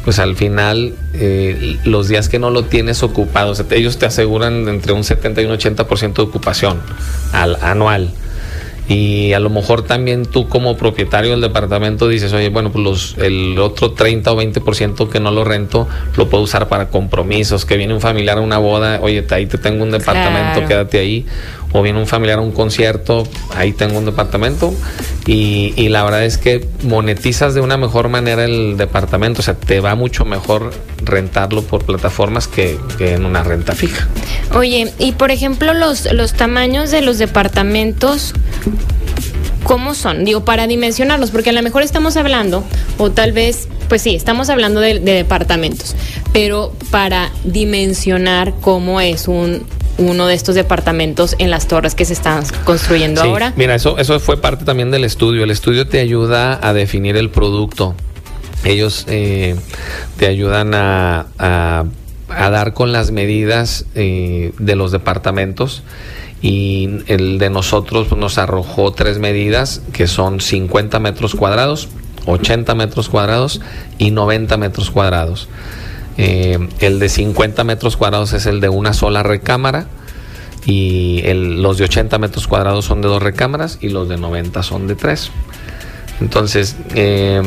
[0.04, 4.94] pues al final eh, los días que no lo tienes ocupado, ellos te aseguran entre
[4.94, 6.80] un 70 y un 80% de ocupación
[7.32, 8.14] al, anual
[8.88, 13.18] y a lo mejor también tú como propietario del departamento dices, oye, bueno, pues los,
[13.18, 17.78] el otro 30 o 20% que no lo rento lo puedo usar para compromisos, que
[17.78, 21.26] viene un familiar a una boda, oye, ahí te tengo un departamento, quédate ahí,
[21.74, 24.74] o viene un familiar a un concierto, ahí tengo un departamento,
[25.26, 29.56] y, y la verdad es que monetizas de una mejor manera el departamento, o sea,
[29.56, 30.72] te va mucho mejor
[31.04, 34.08] rentarlo por plataformas que, que en una renta fija.
[34.54, 38.34] Oye, y por ejemplo, los, los tamaños de los departamentos,
[39.64, 40.26] ¿cómo son?
[40.26, 42.64] Digo, para dimensionarlos, porque a lo mejor estamos hablando,
[42.98, 45.96] o tal vez, pues sí, estamos hablando de, departamentos,
[46.32, 49.66] pero para dimensionar cómo es un
[50.10, 53.54] uno de estos departamentos en las torres que se están construyendo ahora.
[53.56, 55.44] Mira, eso, eso fue parte también del estudio.
[55.44, 57.96] El estudio te ayuda a definir el producto.
[58.64, 59.56] Ellos eh,
[60.18, 61.86] te ayudan a
[62.36, 65.84] a dar con las medidas eh, de los departamentos
[66.42, 71.88] y el de nosotros nos arrojó tres medidas que son 50 metros cuadrados,
[72.26, 73.62] 80 metros cuadrados
[73.98, 75.48] y 90 metros cuadrados.
[76.18, 79.88] Eh, el de 50 metros cuadrados es el de una sola recámara
[80.66, 84.88] y los de 80 metros cuadrados son de dos recámaras y los de 90 son
[84.88, 85.32] de tres.
[86.22, 87.42] Entonces, eh,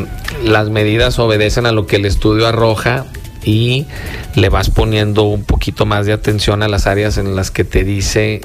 [0.44, 3.07] las medidas obedecen a lo que el estudio arroja
[3.44, 3.87] y
[4.35, 7.85] le vas poniendo un poquito más de atención a las áreas en las que te
[7.85, 8.40] dice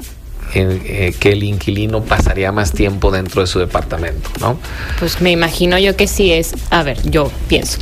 [0.54, 4.58] eh, que el inquilino pasaría más tiempo dentro de su departamento, ¿no?
[4.98, 7.78] Pues me imagino yo que si es, a ver, yo pienso,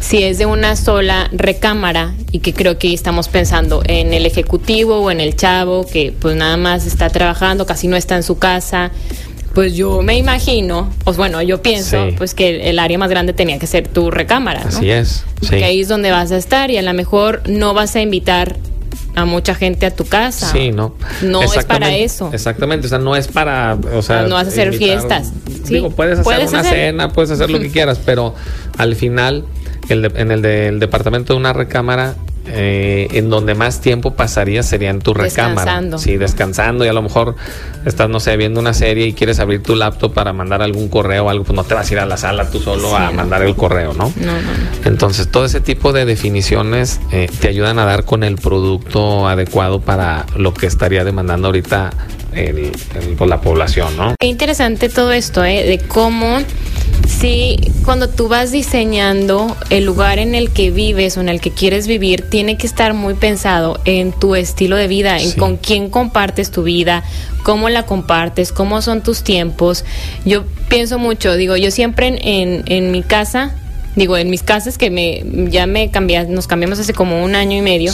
[0.00, 4.98] si es de una sola recámara y que creo que estamos pensando en el ejecutivo
[4.98, 8.38] o en el chavo que pues nada más está trabajando, casi no está en su
[8.38, 8.90] casa,
[9.54, 13.58] pues yo me imagino, pues bueno, yo pienso, pues que el área más grande tenía
[13.58, 14.68] que ser tu recámara, ¿no?
[14.68, 15.24] Así es.
[15.40, 15.50] Sí.
[15.50, 18.56] Que ahí es donde vas a estar y a lo mejor no vas a invitar
[19.18, 20.50] a mucha gente a tu casa.
[20.50, 20.94] Sí, no.
[21.22, 22.30] No es para eso.
[22.32, 25.32] Exactamente, o sea, no es para, o sea, no vas a hacer fiestas.
[25.64, 28.34] Digo, puedes hacer una cena, puedes hacer lo que quieras, pero
[28.76, 29.44] al final
[29.88, 32.14] en el del departamento de una recámara
[32.50, 35.54] eh, en donde más tiempo pasaría sería en tu recámara.
[35.54, 35.98] Descansando.
[35.98, 37.36] Sí, descansando y a lo mejor
[37.84, 41.26] estás, no sé, viendo una serie y quieres abrir tu laptop para mandar algún correo
[41.26, 43.42] o algo, pues no te vas a ir a la sala tú solo a mandar
[43.42, 44.12] el correo, ¿no?
[44.16, 44.40] No, no,
[44.84, 49.80] Entonces, todo ese tipo de definiciones eh, te ayudan a dar con el producto adecuado
[49.80, 51.90] para lo que estaría demandando ahorita
[52.32, 52.72] el,
[53.26, 54.14] la población, ¿no?
[54.18, 55.64] Qué interesante todo esto, ¿eh?
[55.64, 56.38] De cómo
[57.18, 61.50] si cuando tú vas diseñando el lugar en el que vives o en el que
[61.50, 65.90] quieres vivir, tiene que estar muy pensado en tu estilo de vida, en con quién
[65.90, 67.02] compartes tu vida,
[67.42, 69.84] cómo la compartes, cómo son tus tiempos.
[70.24, 73.54] Yo pienso mucho, digo, yo siempre en, en, mi casa
[73.96, 77.56] digo, en mis casas que me ya me cambié, nos cambiamos hace como un año
[77.56, 77.92] y medio,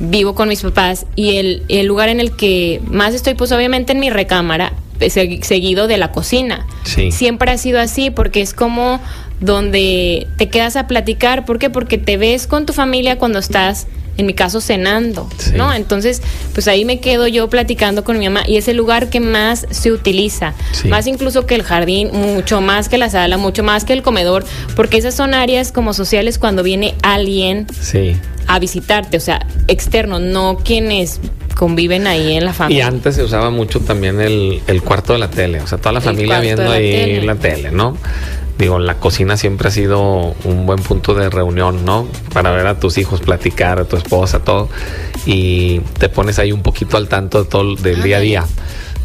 [0.00, 3.92] vivo con mis papás y el, el, lugar en el que más estoy, pues obviamente
[3.92, 4.72] en mi recámara,
[5.10, 6.66] seguido de la cocina.
[7.10, 9.00] Siempre ha sido así porque es como
[9.40, 11.44] donde te quedas a platicar.
[11.44, 11.70] ¿Por qué?
[11.70, 13.86] Porque te ves con tu familia cuando estás,
[14.16, 15.72] en mi caso, cenando, ¿no?
[15.74, 19.18] Entonces, pues ahí me quedo yo platicando con mi mamá y es el lugar que
[19.20, 20.54] más se utiliza.
[20.88, 24.44] Más incluso que el jardín, mucho más que la sala, mucho más que el comedor,
[24.76, 27.66] porque esas son áreas como sociales cuando viene alguien
[28.46, 31.20] a visitarte, o sea, externo, no quienes
[31.54, 32.84] conviven ahí en la familia.
[32.84, 36.00] Y antes se usaba mucho también el, cuarto de la tele, o sea, toda la
[36.00, 37.96] familia viendo ahí la tele, ¿no?
[38.58, 42.06] Digo, la cocina siempre ha sido un buen punto de reunión, ¿no?
[42.32, 44.68] Para ver a tus hijos, platicar, a tu esposa, todo.
[45.26, 48.44] Y te pones ahí un poquito al tanto de todo del día a día.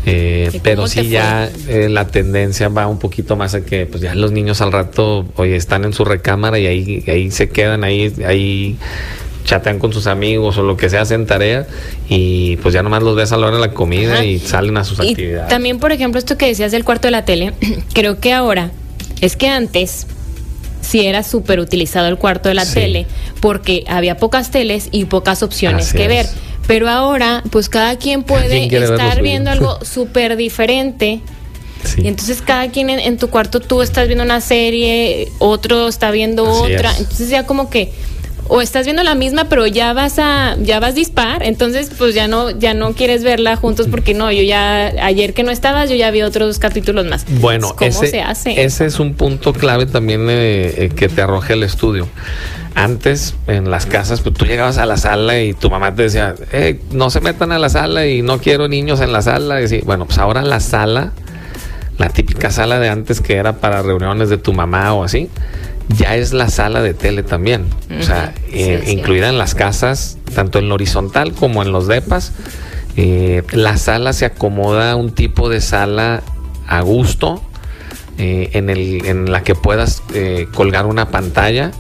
[0.06, 4.16] Eh, pero sí ya eh, la tendencia va un poquito más a que pues ya
[4.16, 8.14] los niños al rato, oye, están en su recámara y ahí, ahí se quedan, ahí,
[8.26, 8.78] ahí
[9.50, 11.66] chatean con sus amigos o lo que sea, hacen tarea
[12.08, 14.84] y pues ya nomás los ves a la hora de la comida y salen a
[14.84, 15.50] sus actividades.
[15.50, 17.54] También, por ejemplo, esto que decías del cuarto de la tele,
[17.94, 18.70] creo que ahora,
[19.22, 20.06] es que antes
[20.82, 23.08] sí era súper utilizado el cuarto de la tele
[23.42, 26.28] porque había pocas teles y pocas opciones que ver.
[26.68, 31.22] Pero ahora, pues cada quien puede estar viendo algo súper diferente.
[31.98, 36.48] Y entonces cada quien en, tu cuarto tú estás viendo una serie, otro está viendo
[36.48, 36.96] otra.
[36.98, 37.92] Entonces ya como que
[38.50, 42.28] o estás viendo la misma pero ya vas a ya vas dispar entonces pues ya
[42.28, 45.96] no ya no quieres verla juntos porque no yo ya ayer que no estabas yo
[45.96, 47.26] ya vi otros capítulos más.
[47.40, 51.22] Bueno cómo ese, se hace ese es un punto clave también eh, eh, que te
[51.22, 52.08] arroje el estudio.
[52.74, 56.34] Antes en las casas pues tú llegabas a la sala y tu mamá te decía
[56.52, 59.82] eh, no se metan a la sala y no quiero niños en la sala y
[59.82, 61.14] bueno pues ahora la sala
[62.00, 65.30] la típica sala de antes que era para reuniones de tu mamá o así
[65.90, 67.66] ya es la sala de tele también.
[68.00, 72.34] O sea, eh, incluida en las casas, tanto en lo horizontal como en los depas.
[72.96, 76.22] Eh, la sala se acomoda a un tipo de sala
[76.68, 77.42] a gusto,
[78.18, 80.04] eh, en, el, en la que puedas
[80.54, 81.72] colgar una pantalla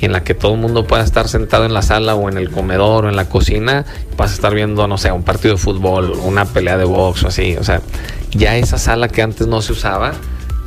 [0.00, 2.50] en la que todo el mundo pueda estar sentado en la sala o en el
[2.50, 3.84] comedor o en la cocina,
[4.16, 7.28] vas a estar viendo, no sé, un partido de fútbol, una pelea de box o
[7.28, 7.56] así.
[7.58, 7.80] O sea,
[8.30, 10.12] ya esa sala que antes no se usaba,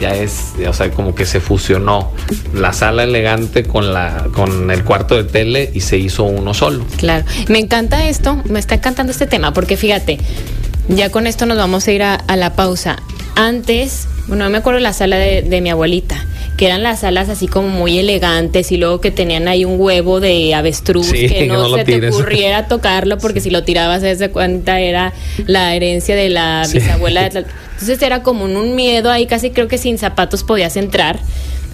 [0.02, 2.12] ya es, o sea, como que se fusionó
[2.54, 6.84] la sala elegante con la con el cuarto de tele y se hizo uno solo.
[6.98, 10.18] Claro, me encanta esto, me está encantando este tema porque fíjate,
[10.90, 12.98] ya con esto nos vamos a ir a, la pausa.
[13.36, 16.26] Antes, bueno, me acuerdo la sala de, mi abuelita
[16.58, 20.20] que eran las salas así como muy elegantes y luego que tenían ahí un huevo
[20.20, 24.80] de avestruz que, no se te ocurriera tocarlo porque si lo tirabas a esa cuenta
[24.80, 25.14] era
[25.48, 27.46] la herencia de la bisabuela de
[27.82, 31.20] entonces era como un miedo ahí, casi creo que sin zapatos podías entrar.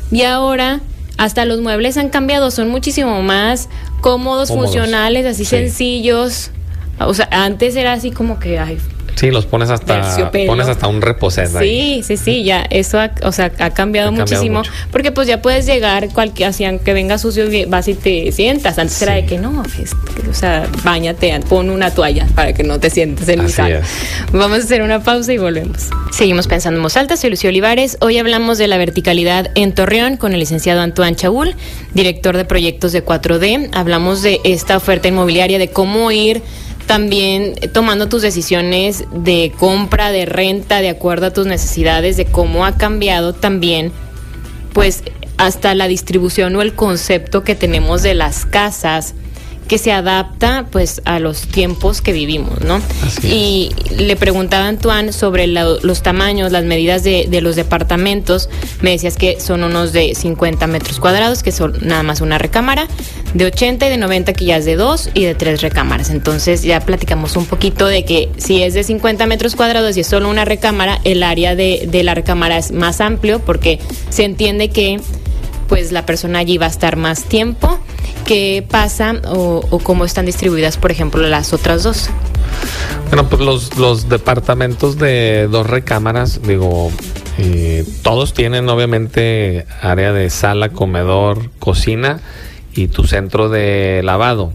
[0.09, 0.79] Y ahora
[1.17, 3.67] hasta los muebles han cambiado, son muchísimo más
[3.99, 4.71] cómodos, Cómodos.
[4.71, 5.49] funcionales, así Sí.
[5.49, 6.51] sencillos.
[6.99, 8.77] O sea, antes era así como que, ay,
[9.17, 12.03] Sí, los pones hasta pones hasta un reposet ahí.
[12.03, 14.71] Sí, sí, sí, ya eso ha, o sea, ha cambiado Ha cambiado muchísimo, mucho.
[14.91, 18.77] porque pues ya puedes llegar cualquier hacían que venga sucio y vas y te sientas.
[18.77, 19.93] Antes era de que no, es-
[20.29, 23.79] o sea, bañate, pon una toalla para que no te sientes en mi Así sala.
[23.79, 23.85] es.
[24.31, 25.87] Vamos a hacer una pausa y volvemos.
[26.11, 27.97] Seguimos pensando en voz alta, soy Lucio Olivares.
[28.01, 31.55] Hoy hablamos de la verticalidad en Torreón con el licenciado Antoine Chaul,
[31.95, 33.69] director de proyectos de 4D.
[33.73, 36.41] Hablamos de esta oferta inmobiliaria, de cómo ir
[36.87, 42.65] también tomando tus decisiones de compra, de renta, de acuerdo a tus necesidades, de cómo
[42.65, 43.91] ha cambiado también,
[44.73, 45.03] pues,
[45.37, 49.13] hasta la distribución o el concepto que tenemos de las casas
[49.67, 52.81] que se adapta pues a los tiempos que vivimos, ¿no?
[53.05, 57.55] Así y le preguntaba a Antoine sobre la- los tamaños, las medidas de, de los
[57.55, 58.49] departamentos.
[58.81, 62.87] Me decías que son unos de 50 metros cuadrados, que son nada más una recámara,
[63.33, 66.09] de 80 y de 90 que ya es de dos y de tres recámaras.
[66.09, 70.07] Entonces ya platicamos un poquito de que si es de 50 metros cuadrados y es
[70.07, 74.69] solo una recámara, el área de, de la recámara es más amplio porque se entiende
[74.69, 74.99] que
[75.67, 77.77] pues la persona allí va a estar más tiempo.
[78.27, 82.09] ¿Qué pasa o, cómo están distribuidas, por ejemplo, las otras dos?
[83.07, 86.91] Bueno, pues los, los departamentos de dos recámaras, digo,
[87.37, 92.19] eh, todos tienen obviamente área de sala, comedor, cocina
[92.75, 94.51] y tu centro de lavado.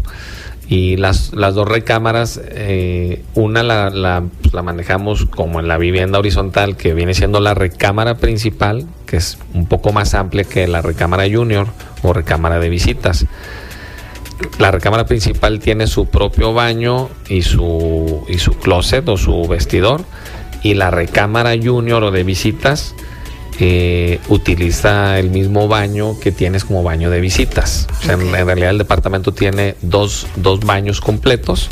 [0.69, 5.79] Y las, las dos recámaras, eh, una la, la, pues, la manejamos como en la
[5.79, 10.69] vivienda horizontal, que viene siendo la recámara principal, que es un poco más amplia que
[10.69, 11.69] la recámara junior
[12.03, 13.27] o recámara de visitas.
[14.59, 20.05] La recámara principal tiene su propio baño y su, y su closet o su vestidor.
[20.63, 22.95] Y la recámara junior o de visitas
[23.59, 27.89] eh, utiliza el mismo baño que tienes como baño de visitas.
[28.01, 31.69] O sea, en, en realidad el departamento tiene dos, dos baños completos,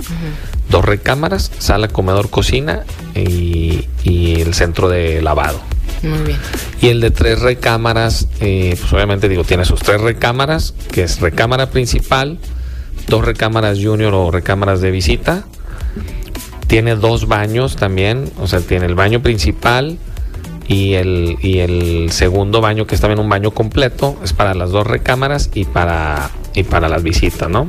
[0.68, 5.60] dos recámaras, sala, comedor, cocina y, y el centro de lavado.
[6.02, 6.38] Muy bien.
[6.80, 11.20] Y el de tres recámaras, eh, pues obviamente digo, tiene sus tres recámaras, que es
[11.20, 12.38] recámara principal,
[13.08, 15.44] dos recámaras junior o recámaras de visita.
[16.66, 19.98] Tiene dos baños también, o sea, tiene el baño principal
[20.68, 24.70] y el, y el segundo baño, que es también un baño completo, es para las
[24.70, 27.68] dos recámaras y para, y para las visitas, ¿no?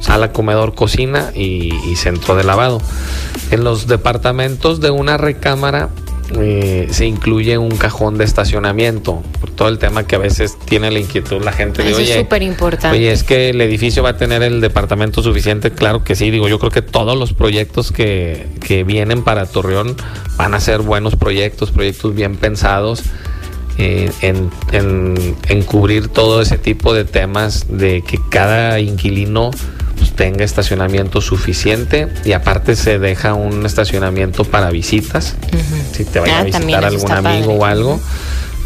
[0.00, 2.80] Sala, comedor, cocina y, y centro de lavado.
[3.52, 5.90] En los departamentos de una recámara
[6.40, 10.90] eh, se incluye un cajón de estacionamiento, por todo el tema que a veces tiene
[10.90, 12.96] la inquietud la gente de, Eso es oye, súper importante.
[12.96, 15.70] Oye, es que el edificio va a tener el departamento suficiente.
[15.70, 19.96] Claro que sí, digo, yo creo que todos los proyectos que, que vienen para Torreón
[20.36, 23.02] van a ser buenos proyectos, proyectos bien pensados
[23.78, 29.50] eh, en, en- en cubrir todo ese tipo de temas de que cada inquilino
[30.16, 35.36] tenga estacionamiento suficiente y aparte se deja un estacionamiento para visitas.
[35.92, 37.58] Si te vaya Ah, a también visitar algún amigo padre.
[37.58, 38.00] o algo.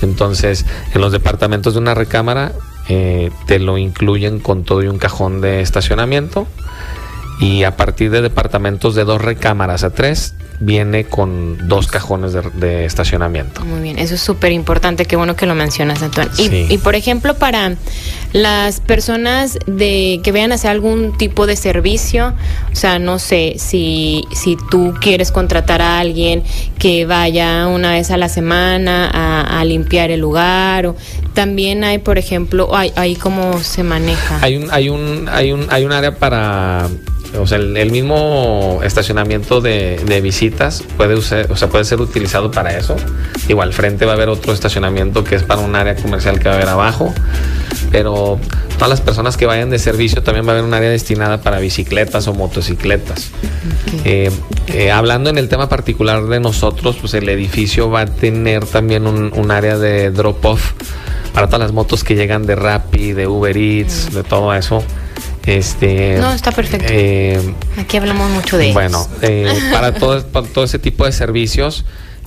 [0.02, 2.52] Entonces, en los departamentos de una recámara
[2.88, 6.46] eh, te lo incluyen con todo y un cajón de estacionamiento.
[7.40, 12.40] Y a partir de departamentos de dos recámaras a tres, viene con dos cajones de,
[12.54, 13.62] de estacionamiento.
[13.62, 16.30] Muy bien, eso es súper importante, qué bueno que lo mencionas, Antoine.
[16.38, 16.66] Y, Sí.
[16.70, 17.74] y, por ejemplo, para
[18.32, 22.32] las personas de que vayan a hacer algún tipo de servicio,
[22.72, 26.42] o sea, no sé, si, si tú quieres contratar a alguien
[26.78, 30.96] que vaya una vez a la semana a, a limpiar el lugar, o
[31.34, 34.38] también hay, por ejemplo, hay, ahí cómo se maneja.
[34.40, 36.88] Hay un, hay un, hay un, hay un área para,
[37.38, 42.00] o sea, el, el mismo estacionamiento de, de visitas puede usar, o sea, puede ser
[42.00, 42.96] utilizado para eso.
[43.48, 46.48] Igual al frente va a haber otro estacionamiento que es para un área comercial que
[46.48, 47.12] va a haber abajo.
[47.90, 48.38] Pero
[48.74, 51.58] todas las personas que vayan de servicio también va a haber un área destinada para
[51.58, 53.30] bicicletas o motocicletas.
[53.94, 54.00] Ok.
[54.04, 54.30] Eh,
[54.68, 59.06] eh, hablando en el tema particular de nosotros, pues el edificio va a tener también
[59.06, 60.72] un, un área de drop-off
[61.32, 64.82] para todas las motos que llegan de Rappi, de Uber Eats, de todo eso.
[65.46, 66.86] Este, No, está perfecto.
[66.90, 67.40] eh,
[67.78, 71.84] Aquí hablamos mucho de bueno, eh, para, todo, para todo ese tipo de servicios,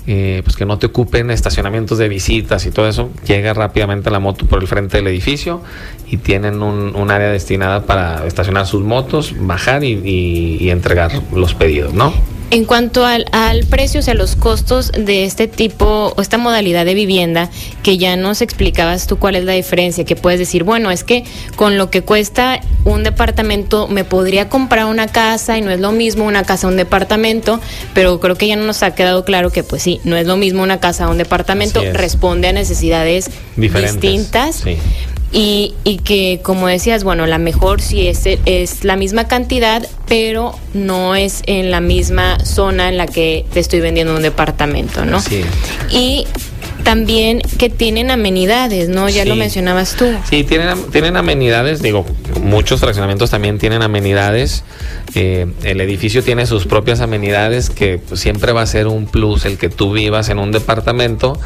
[0.08, 4.20] eh, pues que no te ocupen estacionamientos de visitas y todo eso, llega rápidamente la
[4.20, 5.62] moto por el frente del edificio
[6.08, 11.12] y tienen un, un área destinada para estacionar sus motos, bajar y, y- y entregar
[11.34, 12.14] los pedidos, ¿no?
[12.52, 16.84] En cuanto al, al precio, o sea, los costos de este tipo o esta modalidad
[16.84, 17.50] de vivienda,
[17.84, 21.26] que ya nos explicabas tú cuál es la diferencia, que puedes decir, bueno, es que
[21.56, 25.92] con lo que cuesta un departamento me podría comprar una casa y no es lo
[25.92, 27.60] mismo una casa a un departamento,
[27.94, 30.36] pero creo que ya no nos ha quedado claro que pues sí, no es lo
[30.36, 34.56] mismo una casa a un departamento, responde a necesidades Diferentes, distintas.
[34.56, 34.78] sí.
[35.32, 40.58] Y, y que, como decías, bueno, la mejor sí es, es la misma cantidad, pero
[40.74, 45.22] no es en la misma zona en la que te estoy vendiendo un departamento, ¿no?
[45.22, 45.44] Sí.
[45.92, 46.26] Y
[46.84, 49.10] también que tienen amenidades, ¿no?
[49.10, 49.30] Ya Sí.
[49.30, 50.06] lo mencionabas tú.
[50.30, 52.06] Sí, tienen, tienen amenidades, digo,
[52.42, 54.64] muchos fraccionamientos también tienen amenidades.
[55.16, 59.46] Eh, el edificio tiene sus propias amenidades que pues, siempre va a ser un plus
[59.46, 61.40] el que tú vivas en un departamento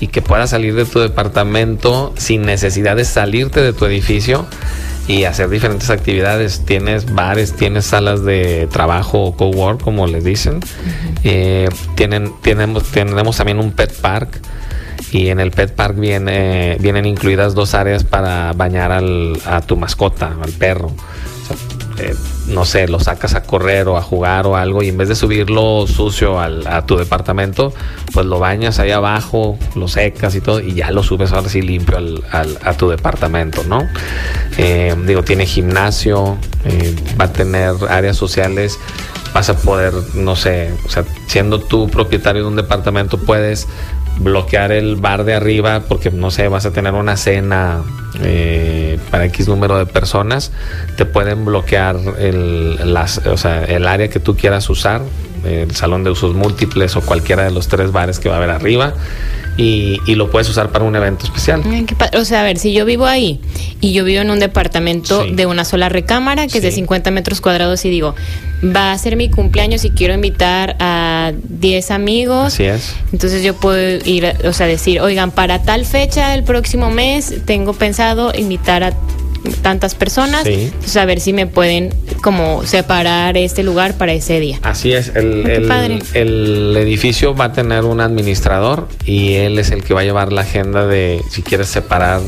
[0.00, 4.46] y que puedas salir de tu departamento sin necesidad de salirte de tu edificio
[5.06, 6.64] y hacer diferentes actividades.
[6.66, 10.60] Tienes bares, tienes salas de trabajo o cowork, como les dicen.
[11.24, 14.38] Eh, tienen, tenemos, tenemos también un pet park
[15.12, 19.76] y en el pet park viene, vienen incluidas dos áreas para bañar al, a tu
[19.76, 20.88] mascota, al perro.
[20.88, 21.56] O sea,
[22.06, 22.14] eh,
[22.48, 25.14] no sé, lo sacas a correr o a jugar o algo y en vez de
[25.16, 27.72] subirlo sucio al- a tu departamento,
[28.14, 31.60] pues lo bañas ahí abajo, lo secas y todo y ya lo subes ahora sí
[31.60, 33.86] limpio al- al- a tu departamento, ¿no?
[34.58, 38.78] Eh, digo, tiene gimnasio, eh, va a tener áreas sociales
[39.34, 43.68] vas a poder, no sé, o sea, siendo tú propietario de un departamento puedes
[44.18, 47.82] bloquear el bar de arriba porque, no sé, vas a tener una cena
[48.22, 50.52] eh, para X número de personas,
[50.96, 55.02] te pueden bloquear el, las, o sea, el área que tú quieras usar,
[55.44, 58.50] el salón de usos múltiples o cualquiera de los tres bares que va a haber
[58.50, 58.94] arriba
[59.56, 61.62] y, y lo puedes usar para un evento especial.
[62.16, 63.40] O sea, a ver, si yo vivo ahí
[63.80, 65.32] y yo vivo en un departamento Sí.
[65.32, 66.76] de una sola recámara, que es de Sí.
[66.76, 68.14] 50 metros cuadrados, y digo,
[68.64, 72.46] va a ser mi cumpleaños y quiero invitar a 10 amigos.
[72.54, 72.94] Así es.
[73.12, 77.72] Entonces yo puedo ir, o sea, decir, oigan, para tal fecha el próximo mes tengo
[77.72, 78.92] pensado invitar a
[79.62, 80.54] tantas personas, Sí.
[80.72, 84.58] entonces a ver si me pueden como separar este lugar para ese día.
[84.62, 89.70] Así es, el, Qué el- el edificio va a tener un administrador y él es
[89.70, 92.20] el que va a llevar la agenda de si quieres separar.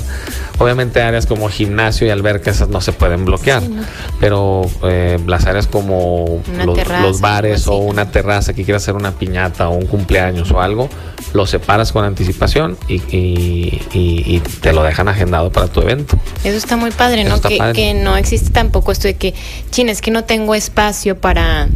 [0.58, 3.82] Obviamente áreas como gimnasio y alberca esas no se pueden bloquear, Sí, ¿no?
[4.20, 8.94] pero eh, las áreas como los, terraza, los bares o una terraza que quieras hacer
[8.94, 10.88] una piñata o un cumpleaños o algo,
[11.32, 16.18] lo separas con anticipación y, y- y- y te lo dejan agendado para tu evento.
[16.44, 17.34] Eso está muy padre, Eso ¿no?
[17.36, 17.72] está Que, padre.
[17.74, 19.34] que no existe tampoco esto de que,
[19.70, 21.68] chin, es que no tengo espacio para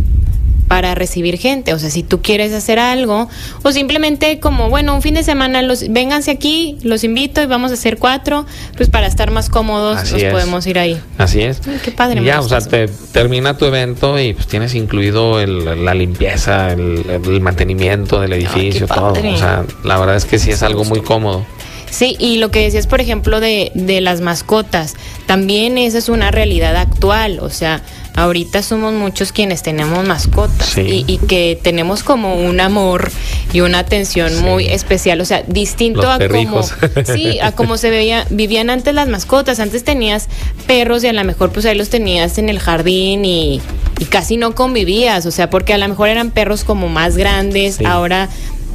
[0.69, 3.29] para recibir gente, o sea, si tú quieres hacer algo
[3.63, 7.71] o simplemente como, bueno, un fin de semana los vénganse aquí, los invito y vamos
[7.71, 8.47] a hacer cuatro,
[8.77, 10.33] pues para estar más cómodos Así nos es.
[10.33, 10.99] podemos ir ahí.
[11.19, 11.61] Así es.
[11.69, 15.41] Ay, qué padre, Y ya, o sea, te termina tu evento y pues tienes incluido
[15.41, 19.13] el- la limpieza, el, el mantenimiento del edificio, todo.
[19.13, 21.45] O sea, la verdad es que sí es algo muy cómodo.
[21.91, 24.95] Sí, y lo que decías, por ejemplo, de, de las mascotas,
[25.27, 27.83] también esa es una realidad actual, o sea,
[28.15, 31.05] ahorita somos muchos quienes tenemos mascotas Sí.
[31.07, 33.11] y, y que tenemos como un amor
[33.53, 34.43] y una atención Sí.
[34.43, 36.73] muy especial, o sea, distinto Los a perrijos.
[36.73, 40.29] como sí, a como se veía, vivían antes las mascotas, antes tenías
[40.67, 43.61] perros y a lo mejor pues ahí los tenías en el jardín y,
[43.99, 47.77] y casi no convivías, o sea, porque a lo mejor eran perros como más grandes,
[47.77, 47.85] Sí.
[47.85, 48.29] ahora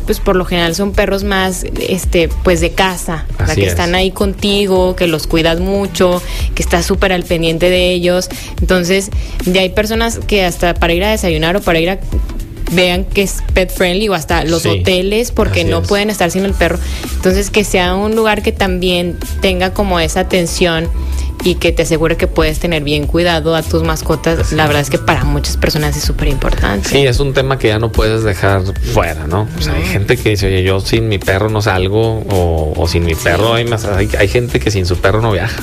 [0.10, 3.68] pues por lo general son perros más este pues de casa, o sea, que es.
[3.68, 6.20] están ahí contigo, que los cuidas mucho,
[6.56, 8.28] que estás súper al pendiente de ellos.
[8.60, 9.12] Entonces,
[9.46, 12.00] ya hay personas que hasta para ir a desayunar o para ir a
[12.72, 15.88] vean que es pet friendly o hasta los Sí, hoteles porque no es.
[15.88, 16.80] pueden estar sin el perro.
[17.18, 20.90] Entonces, que sea un lugar que también tenga como esa atención
[21.44, 24.90] y que te asegure que puedes tener bien cuidado a tus mascotas, la verdad es
[24.90, 26.90] que para muchas personas es súper importante.
[26.90, 28.62] Sí, es un tema que ya no puedes dejar
[28.94, 29.48] fuera, ¿no?
[29.58, 32.88] O sea, hay gente que dice, oye, yo sin mi perro no salgo, o, o
[32.88, 35.62] sin mi perro, hay, más- hay, hay gente que sin su perro no viaja.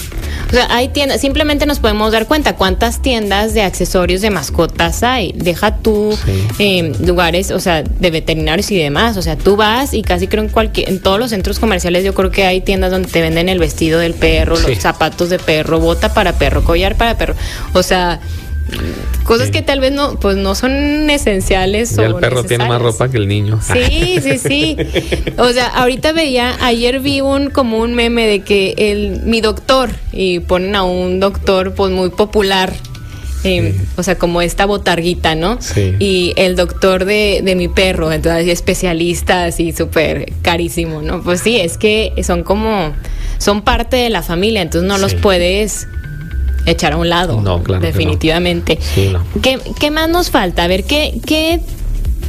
[0.48, 5.02] O sea, hay tiendas, simplemente nos podemos dar cuenta cuántas tiendas de accesorios de mascotas
[5.02, 5.32] hay.
[5.36, 6.46] Deja tú Sí.
[6.58, 9.16] eh, lugares, o sea, de veterinarios y demás.
[9.16, 12.14] O sea, tú vas y casi creo en cualquier, en todos los centros comerciales yo
[12.14, 14.66] creo que hay tiendas donde te venden el vestido del perro, Sí.
[14.74, 17.34] los zapatos de perro, bota para perro, collar para perro.
[17.72, 18.20] O sea,
[19.24, 19.52] cosas Sí.
[19.52, 21.94] que tal vez no, pues no son esenciales.
[21.96, 23.60] Ya el perro tiene más ropa que el niño.
[23.62, 24.76] Sí, sí, sí.
[25.38, 29.90] O sea, ahorita veía, ayer vi un como un meme de que el mi doctor
[30.12, 32.72] y ponen a un doctor pues muy popular.
[33.44, 33.84] eh, Sí.
[33.96, 35.58] O sea, como esta botarguita, ¿no?
[35.62, 35.94] Sí.
[36.00, 41.22] Y el doctor de, de mi perro, entonces especialista así súper carísimo, ¿no?
[41.22, 42.92] Pues sí, es que son como,
[43.38, 45.86] son parte de la familia, entonces no los puedes
[46.66, 47.40] echar a un lado.
[47.40, 47.86] No, claro no.
[47.86, 48.78] Definitivamente.
[48.94, 49.22] Sí, no.
[49.42, 50.64] ¿Qué, qué más nos falta?
[50.64, 51.60] A ver, ¿qué, ¿qué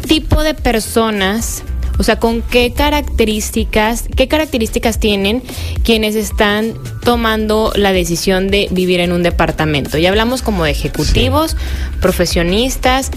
[0.07, 1.63] tipo de personas,
[1.97, 5.41] o sea, con qué características, qué características tienen
[5.83, 9.97] quienes están tomando la decisión de vivir en un departamento?
[9.97, 11.55] Ya hablamos como de ejecutivos,
[11.99, 13.11] profesionistas,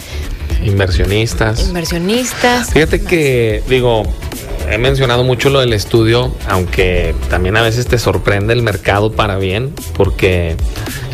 [0.65, 1.61] Inversionistas.
[1.69, 2.73] inversionistas.
[2.73, 4.03] Fíjate que, digo,
[4.71, 9.37] he mencionado mucho lo del estudio, aunque también a veces te sorprende el mercado para
[9.37, 10.57] bien, porque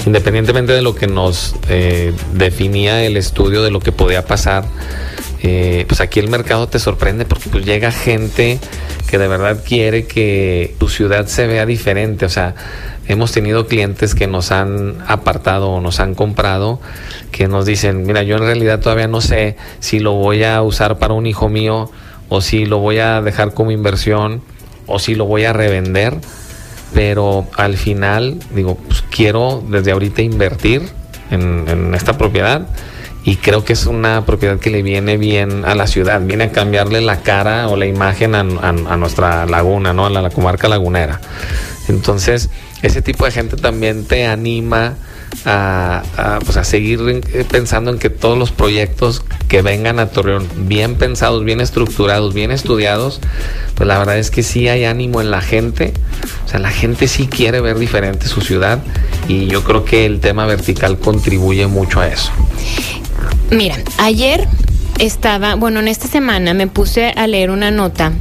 [0.04, 4.64] independientemente de lo que nos eh, definía el estudio, de lo que podía pasar,
[5.42, 8.58] eh, pues aquí el mercado te sorprende porque pues llega gente
[9.08, 12.54] que de verdad quiere que tu ciudad se vea diferente, o sea,
[13.08, 16.80] hemos tenido clientes que nos han apartado o nos han comprado
[17.30, 20.98] que nos dicen, mira, yo en realidad todavía no sé si lo voy a usar
[20.98, 21.90] para un hijo mío
[22.28, 24.42] o si lo voy a dejar como inversión
[24.86, 26.18] o si lo voy a revender,
[26.94, 30.82] pero al final digo, pues quiero desde ahorita invertir
[31.30, 32.66] en, esta propiedad
[33.24, 36.52] y creo que es una propiedad que le viene bien a la ciudad, viene a
[36.52, 40.06] cambiarle la cara o la imagen a, nuestra laguna, ¿no?
[40.06, 41.20] a la comarca lagunera.
[41.88, 42.50] Entonces,
[42.82, 44.94] ese tipo de gente también te anima
[45.44, 46.02] a,
[46.44, 50.96] pues a seguir eh, pensando en que todos los proyectos que vengan a Torreón, bien
[50.96, 53.20] pensados, bien estructurados, bien estudiados,
[53.74, 55.92] pues la verdad es que sí hay ánimo en la gente.
[56.44, 58.80] O sea, la gente sí quiere ver diferente su ciudad
[59.28, 62.32] y yo creo que el tema vertical contribuye mucho a eso.
[63.50, 64.48] Mira, ayer
[64.98, 68.12] estaba, bueno, en esta semana me puse a leer una nota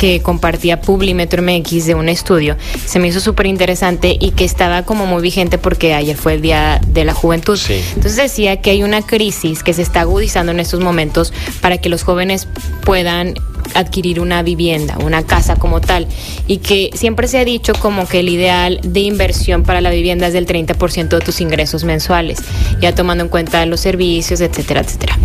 [0.00, 2.56] que compartía Publimetro MX de un estudio.
[2.86, 6.40] Se me hizo súper interesante y que estaba como muy vigente porque ayer fue el
[6.40, 7.60] Día de la Juventud.
[7.68, 11.90] Entonces decía que hay una crisis que se está agudizando en estos momentos para que
[11.90, 12.48] los jóvenes
[12.82, 13.34] puedan
[13.74, 16.06] adquirir una vivienda, una casa como tal,
[16.46, 20.28] y que siempre se ha dicho como que el ideal de inversión para la vivienda
[20.28, 22.38] es del 30% de tus ingresos mensuales,
[22.80, 25.18] ya tomando en cuenta los servicios, etcétera, etcétera.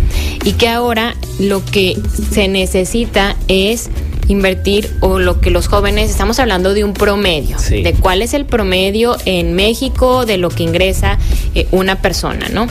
[0.44, 1.96] Y que ahora lo que
[2.30, 3.88] se necesita es
[4.28, 8.44] invertir o lo que los jóvenes, estamos hablando de un promedio, de cuál es el
[8.44, 11.18] promedio en México de lo que ingresa
[11.54, 12.66] eh, una persona, ¿no?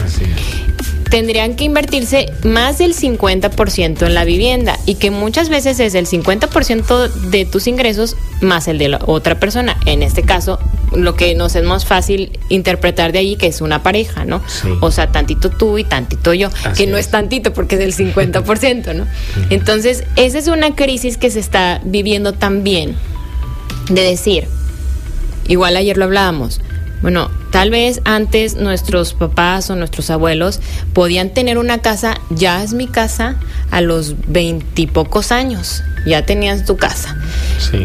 [1.15, 6.07] Tendrían que invertirse más del 50% en la vivienda y que muchas veces es el
[6.07, 9.77] 50% de tus ingresos más el de la otra persona.
[9.85, 10.59] En este caso,
[10.93, 14.41] lo que nos es más fácil interpretar de allí que es una pareja, ¿no?
[14.81, 17.07] O sea, tantito tú y tantito yo, que no es.
[17.07, 19.07] tantito porque es el 50%, ¿no?
[19.49, 22.93] Entonces, esa es una crisis que se está viviendo también
[23.87, 24.49] de decir,
[25.47, 26.59] igual ayer lo hablábamos,
[27.01, 30.59] bueno, tal vez antes nuestros papás o nuestros abuelos
[30.93, 33.35] podían tener una casa, ya es mi casa,
[33.71, 37.17] a los veintipocos años, ya tenías tu casa.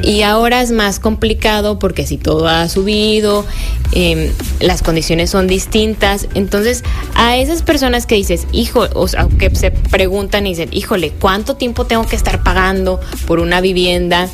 [0.03, 3.45] Y ahora es más complicado porque si todo ha subido,
[3.93, 4.31] em,
[4.61, 6.29] las condiciones son distintas.
[6.35, 6.85] Entonces,
[7.15, 11.57] a esas personas que dices, hijo, o sea, que se preguntan y dicen, híjole, ¿cuánto
[11.57, 14.29] tiempo tengo que estar pagando por una vivienda?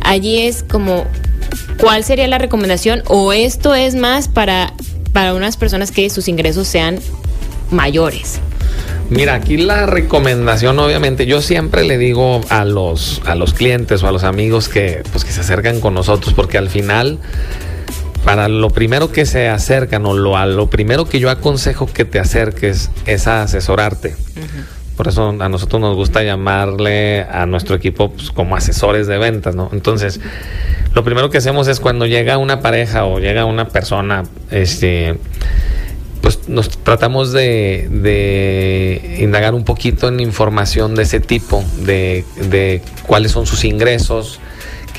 [0.00, 1.06] Allí es como
[1.78, 3.02] ¿cuál sería la recomendación?
[3.06, 4.72] ¿O esto es más para,
[5.12, 6.98] para unas personas que sus ingresos sean
[7.70, 8.40] mayores?
[9.10, 14.08] Mira, aquí la recomendación, obviamente, yo siempre le digo a los, a los clientes o
[14.08, 17.18] a los amigos que, pues, que se acercan con nosotros, porque al final,
[18.24, 22.06] para lo primero que se acercan o lo, a lo primero que yo aconsejo que
[22.06, 24.16] te acerques es a asesorarte.
[25.02, 29.56] Por eso a nosotros nos gusta llamarle a nuestro equipo pues, como asesores de ventas,
[29.56, 29.68] ¿no?
[29.72, 30.20] Entonces,
[30.94, 34.22] lo primero que hacemos es cuando llega una pareja o llega una persona,
[34.52, 35.18] este,
[36.20, 37.88] pues nos tratamos de,
[39.18, 44.38] indagar un poquito en información de ese tipo, de cuáles son sus ingresos,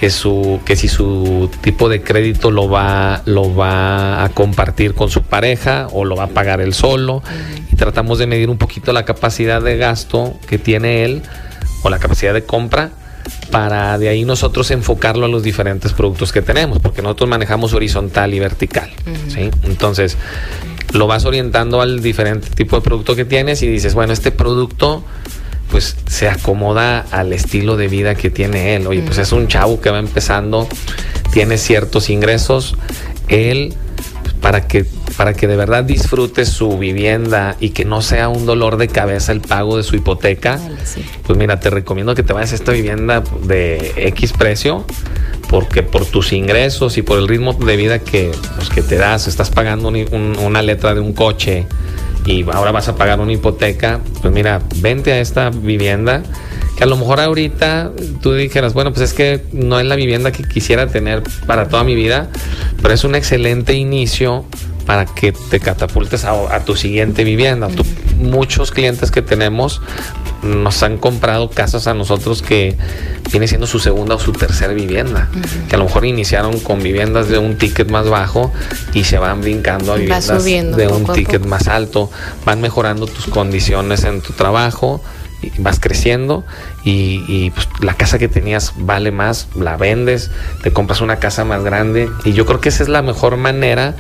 [0.04, 5.10] que su que si su tipo de crédito lo va lo va a compartir con
[5.10, 7.24] su pareja o lo va a pagar él solo
[7.72, 11.22] y tratamos de medir un poquito la capacidad de gasto que tiene él
[11.84, 12.90] o la capacidad de compra
[13.50, 18.34] para de ahí nosotros enfocarlo a los diferentes productos que tenemos, porque nosotros manejamos horizontal
[18.34, 18.92] y vertical.
[19.30, 19.52] ¿sí?
[19.64, 20.18] Entonces,
[20.92, 25.06] lo vas orientando al diferente tipo de producto que tienes y dices, bueno, este producto
[25.74, 28.86] pues se acomoda al estilo de vida que tiene él.
[28.86, 30.68] Oye, pues es un chavo que va empezando,
[31.32, 32.76] tiene ciertos ingresos,
[33.28, 33.74] él
[34.40, 34.86] para que
[35.18, 39.32] para que de verdad disfrute su vivienda y que no sea un dolor de cabeza
[39.32, 40.60] el pago de su hipoteca,
[41.26, 44.86] pues mira, te recomiendo que te vayas a esta vivienda de X precio,
[45.50, 49.28] porque por tus ingresos y por el ritmo de vida que, pues, que te das,
[49.28, 51.66] estás pagando una letra de un coche
[52.26, 56.24] y ahora vas a pagar una hipoteca, pues mira, vente a esta vivienda
[56.78, 60.32] que a lo mejor ahorita tú dijeras, bueno, pues es que no es la vivienda
[60.32, 62.30] que quisiera tener para toda mi vida,
[62.82, 64.46] pero es un excelente inicio
[64.86, 67.68] para que te catapultes a, tu siguiente vivienda.
[68.18, 69.82] muchos clientes que tenemos
[70.44, 72.76] nos han comprado casas a nosotros que
[73.32, 75.30] viene siendo su segunda o su tercera vivienda,
[75.70, 78.52] que a lo mejor iniciaron con viviendas de un ticket más bajo
[78.94, 82.12] y se van brincando a viviendas de un ticket más alto,
[82.46, 85.02] van mejorando tus condiciones en tu trabajo
[85.58, 86.46] vas creciendo
[86.84, 90.32] y, pues, la casa que tenías vale más, la vendes,
[90.62, 92.10] te compras una casa más grande.
[92.26, 93.96] Y yo creo que esa es la mejor manera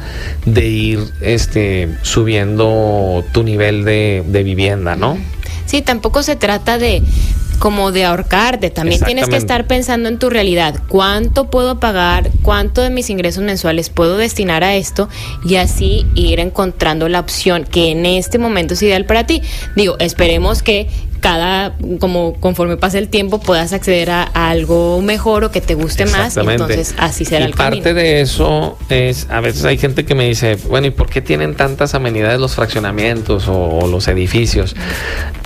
[0.46, 5.18] de ir este, subiendo tu nivel de, de vivienda, ¿no?
[5.66, 7.02] Sí, tampoco se trata de
[7.64, 12.82] como de ahorcarte, también tienes que estar pensando en tu realidad, cuánto puedo pagar, cuánto
[12.82, 15.08] de mis ingresos mensuales puedo destinar a esto
[15.46, 19.42] y así ir encontrando la opción que en este momento es ideal para ti.
[19.78, 20.90] Digo, esperemos que
[21.24, 26.06] cada, como conforme pase el tiempo, puedas acceder a, algo mejor o que te guste
[26.06, 26.36] más.
[26.36, 27.82] entonces, así será el camino.
[27.82, 31.22] Parte de eso es, a veces hay gente que me dice, bueno, ¿y por qué
[31.22, 34.76] tienen tantas amenidades los fraccionamientos o, los edificios?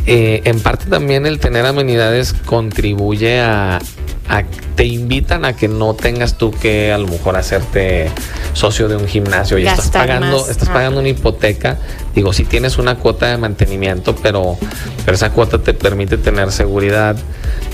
[0.07, 3.79] Eh, en parte también el tener amenidades contribuye a,
[4.75, 8.09] te invitan a que no tengas tú que a lo mejor hacerte
[8.53, 11.77] socio de un gimnasio y estás pagando, estás pagando una hipoteca.
[12.13, 14.57] Digo, si tienes una cuota de mantenimiento, pero,
[15.05, 17.17] pero esa cuota te permite tener seguridad,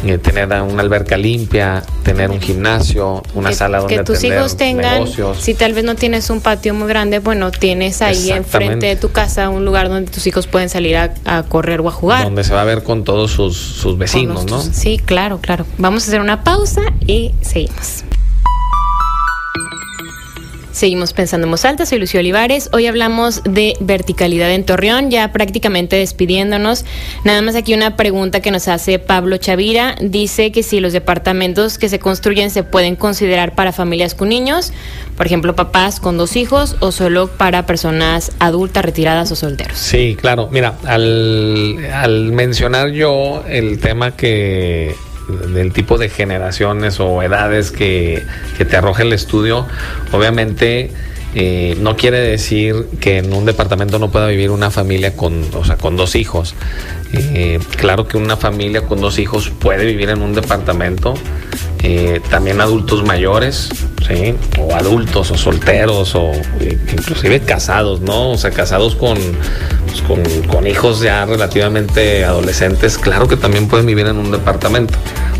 [0.03, 5.05] eh, tener una alberca limpia, tener un gimnasio, una sala donde que tus hijos tengan,
[5.39, 9.11] si tal vez no tienes un patio muy grande, bueno, tienes ahí enfrente de tu
[9.11, 12.23] casa un lugar donde tus hijos pueden salir a, correr o a jugar.
[12.23, 14.59] Donde se va a ver con todos sus, sus vecinos, ¿no?
[14.59, 15.67] Sí, claro, claro.
[15.77, 18.05] Vamos a hacer una pausa y seguimos.
[20.73, 22.69] Seguimos pensando en voz soy Lucio Olivares.
[22.73, 26.83] Hoy hablamos de verticalidad en Torreón, ya prácticamente despidiéndonos.
[27.23, 29.95] Nada más aquí una pregunta que nos hace Pablo Chavira.
[30.01, 34.73] Dice que si los departamentos que se construyen se pueden considerar para familias con niños,
[35.15, 39.77] por ejemplo, papás con dos hijos, o solo para personas adultas, retiradas o solteros.
[39.77, 40.49] Sí, claro.
[40.51, 44.95] Mira, al, al mencionar yo el tema que
[45.27, 48.23] del tipo de generaciones o edades que,
[48.57, 49.67] te arroja el estudio,
[50.11, 50.91] obviamente
[51.35, 55.65] eh, no quiere decir que en un departamento no pueda vivir una familia con, o
[55.65, 56.55] sea, con dos hijos.
[57.13, 61.15] Eh, claro que una familia con dos hijos puede vivir en un departamento.
[61.85, 63.69] Eh, también adultos mayores,
[64.07, 64.35] ¿sí?
[64.57, 66.31] O adultos o solteros o
[66.61, 68.31] inclusive casados, ¿no?
[68.31, 69.17] O sea, casados con,
[69.85, 74.93] pues, con, con, hijos ya relativamente adolescentes, claro que también pueden vivir en un departamento.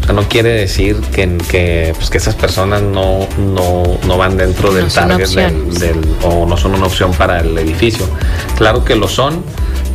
[0.04, 4.36] O sea, no quiere decir que, que, pues, que esas personas no, no, no van
[4.36, 8.06] dentro del target del, o no son una opción para el edificio.
[8.58, 9.46] Claro que lo son.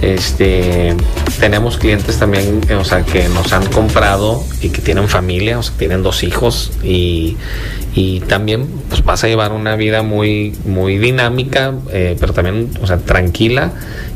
[0.01, 0.94] Este,
[1.40, 5.76] tenemos clientes también, o sea, que nos han comprado y que tienen familia, o sea,
[5.76, 7.36] tienen dos hijos y,
[7.94, 12.86] y también pues vas a llevar una vida muy, muy dinámica, eh, pero también, o
[12.86, 13.72] sea, tranquila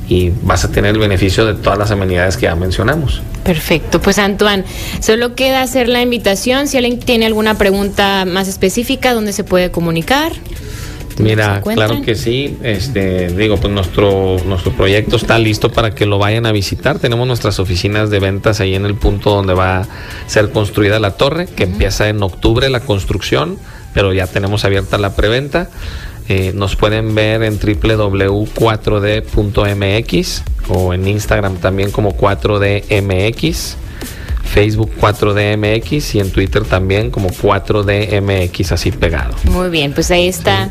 [0.09, 3.22] y vas a tener el beneficio de todas las amenidades que ya mencionamos.
[3.45, 4.64] Perfecto, pues Antoine,
[5.01, 6.68] solo queda hacer la invitación.
[6.68, 10.33] Si alguien tiene alguna pregunta más específica, ¿dónde se puede comunicar?
[11.18, 12.56] Mira, claro que sí.
[12.62, 16.98] Este, digo, pues nuestro nuestro proyecto está listo para que lo vayan a visitar.
[16.98, 19.88] Tenemos nuestras oficinas de ventas ahí en el punto donde va a
[20.26, 23.58] ser construida la torre, que empieza en octubre la construcción,
[23.94, 25.68] pero ya tenemos abierta la preventa.
[26.28, 33.74] Eh, nos pueden ver en www.4d.mx o en Instagram también como 4DMX.
[34.45, 39.34] Facebook 4DMX y en Twitter también como 4DMX así pegado.
[39.45, 40.70] Muy bien, pues ahí está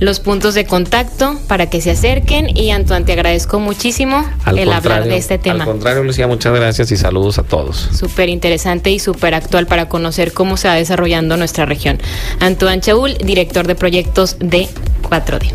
[0.00, 5.04] los puntos de contacto para que se acerquen y Antoine te agradezco muchísimo el hablar
[5.04, 5.64] de este tema.
[5.64, 7.88] Al contrario, Lucía, muchas gracias y saludos a todos.
[7.92, 11.98] Súper interesante y súper actual para conocer cómo se va desarrollando nuestra región.
[12.40, 14.68] Antoine Chaul, director de proyectos de
[15.08, 15.52] 4D.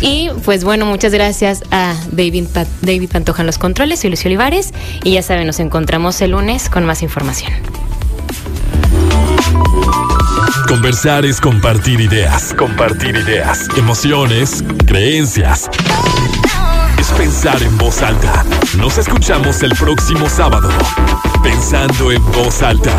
[0.00, 2.46] Y pues bueno, muchas gracias a David,
[2.82, 4.72] David Pantoja en los controles, y Lucio Olivares.
[5.04, 7.52] Y ya saben, nos encontramos el lunes con más información.
[10.68, 15.70] Conversar es compartir ideas, compartir ideas, emociones, creencias.
[16.98, 18.44] Es pensar en voz alta.
[18.76, 20.68] Nos escuchamos el próximo sábado.
[21.42, 22.96] Pensando en voz alta.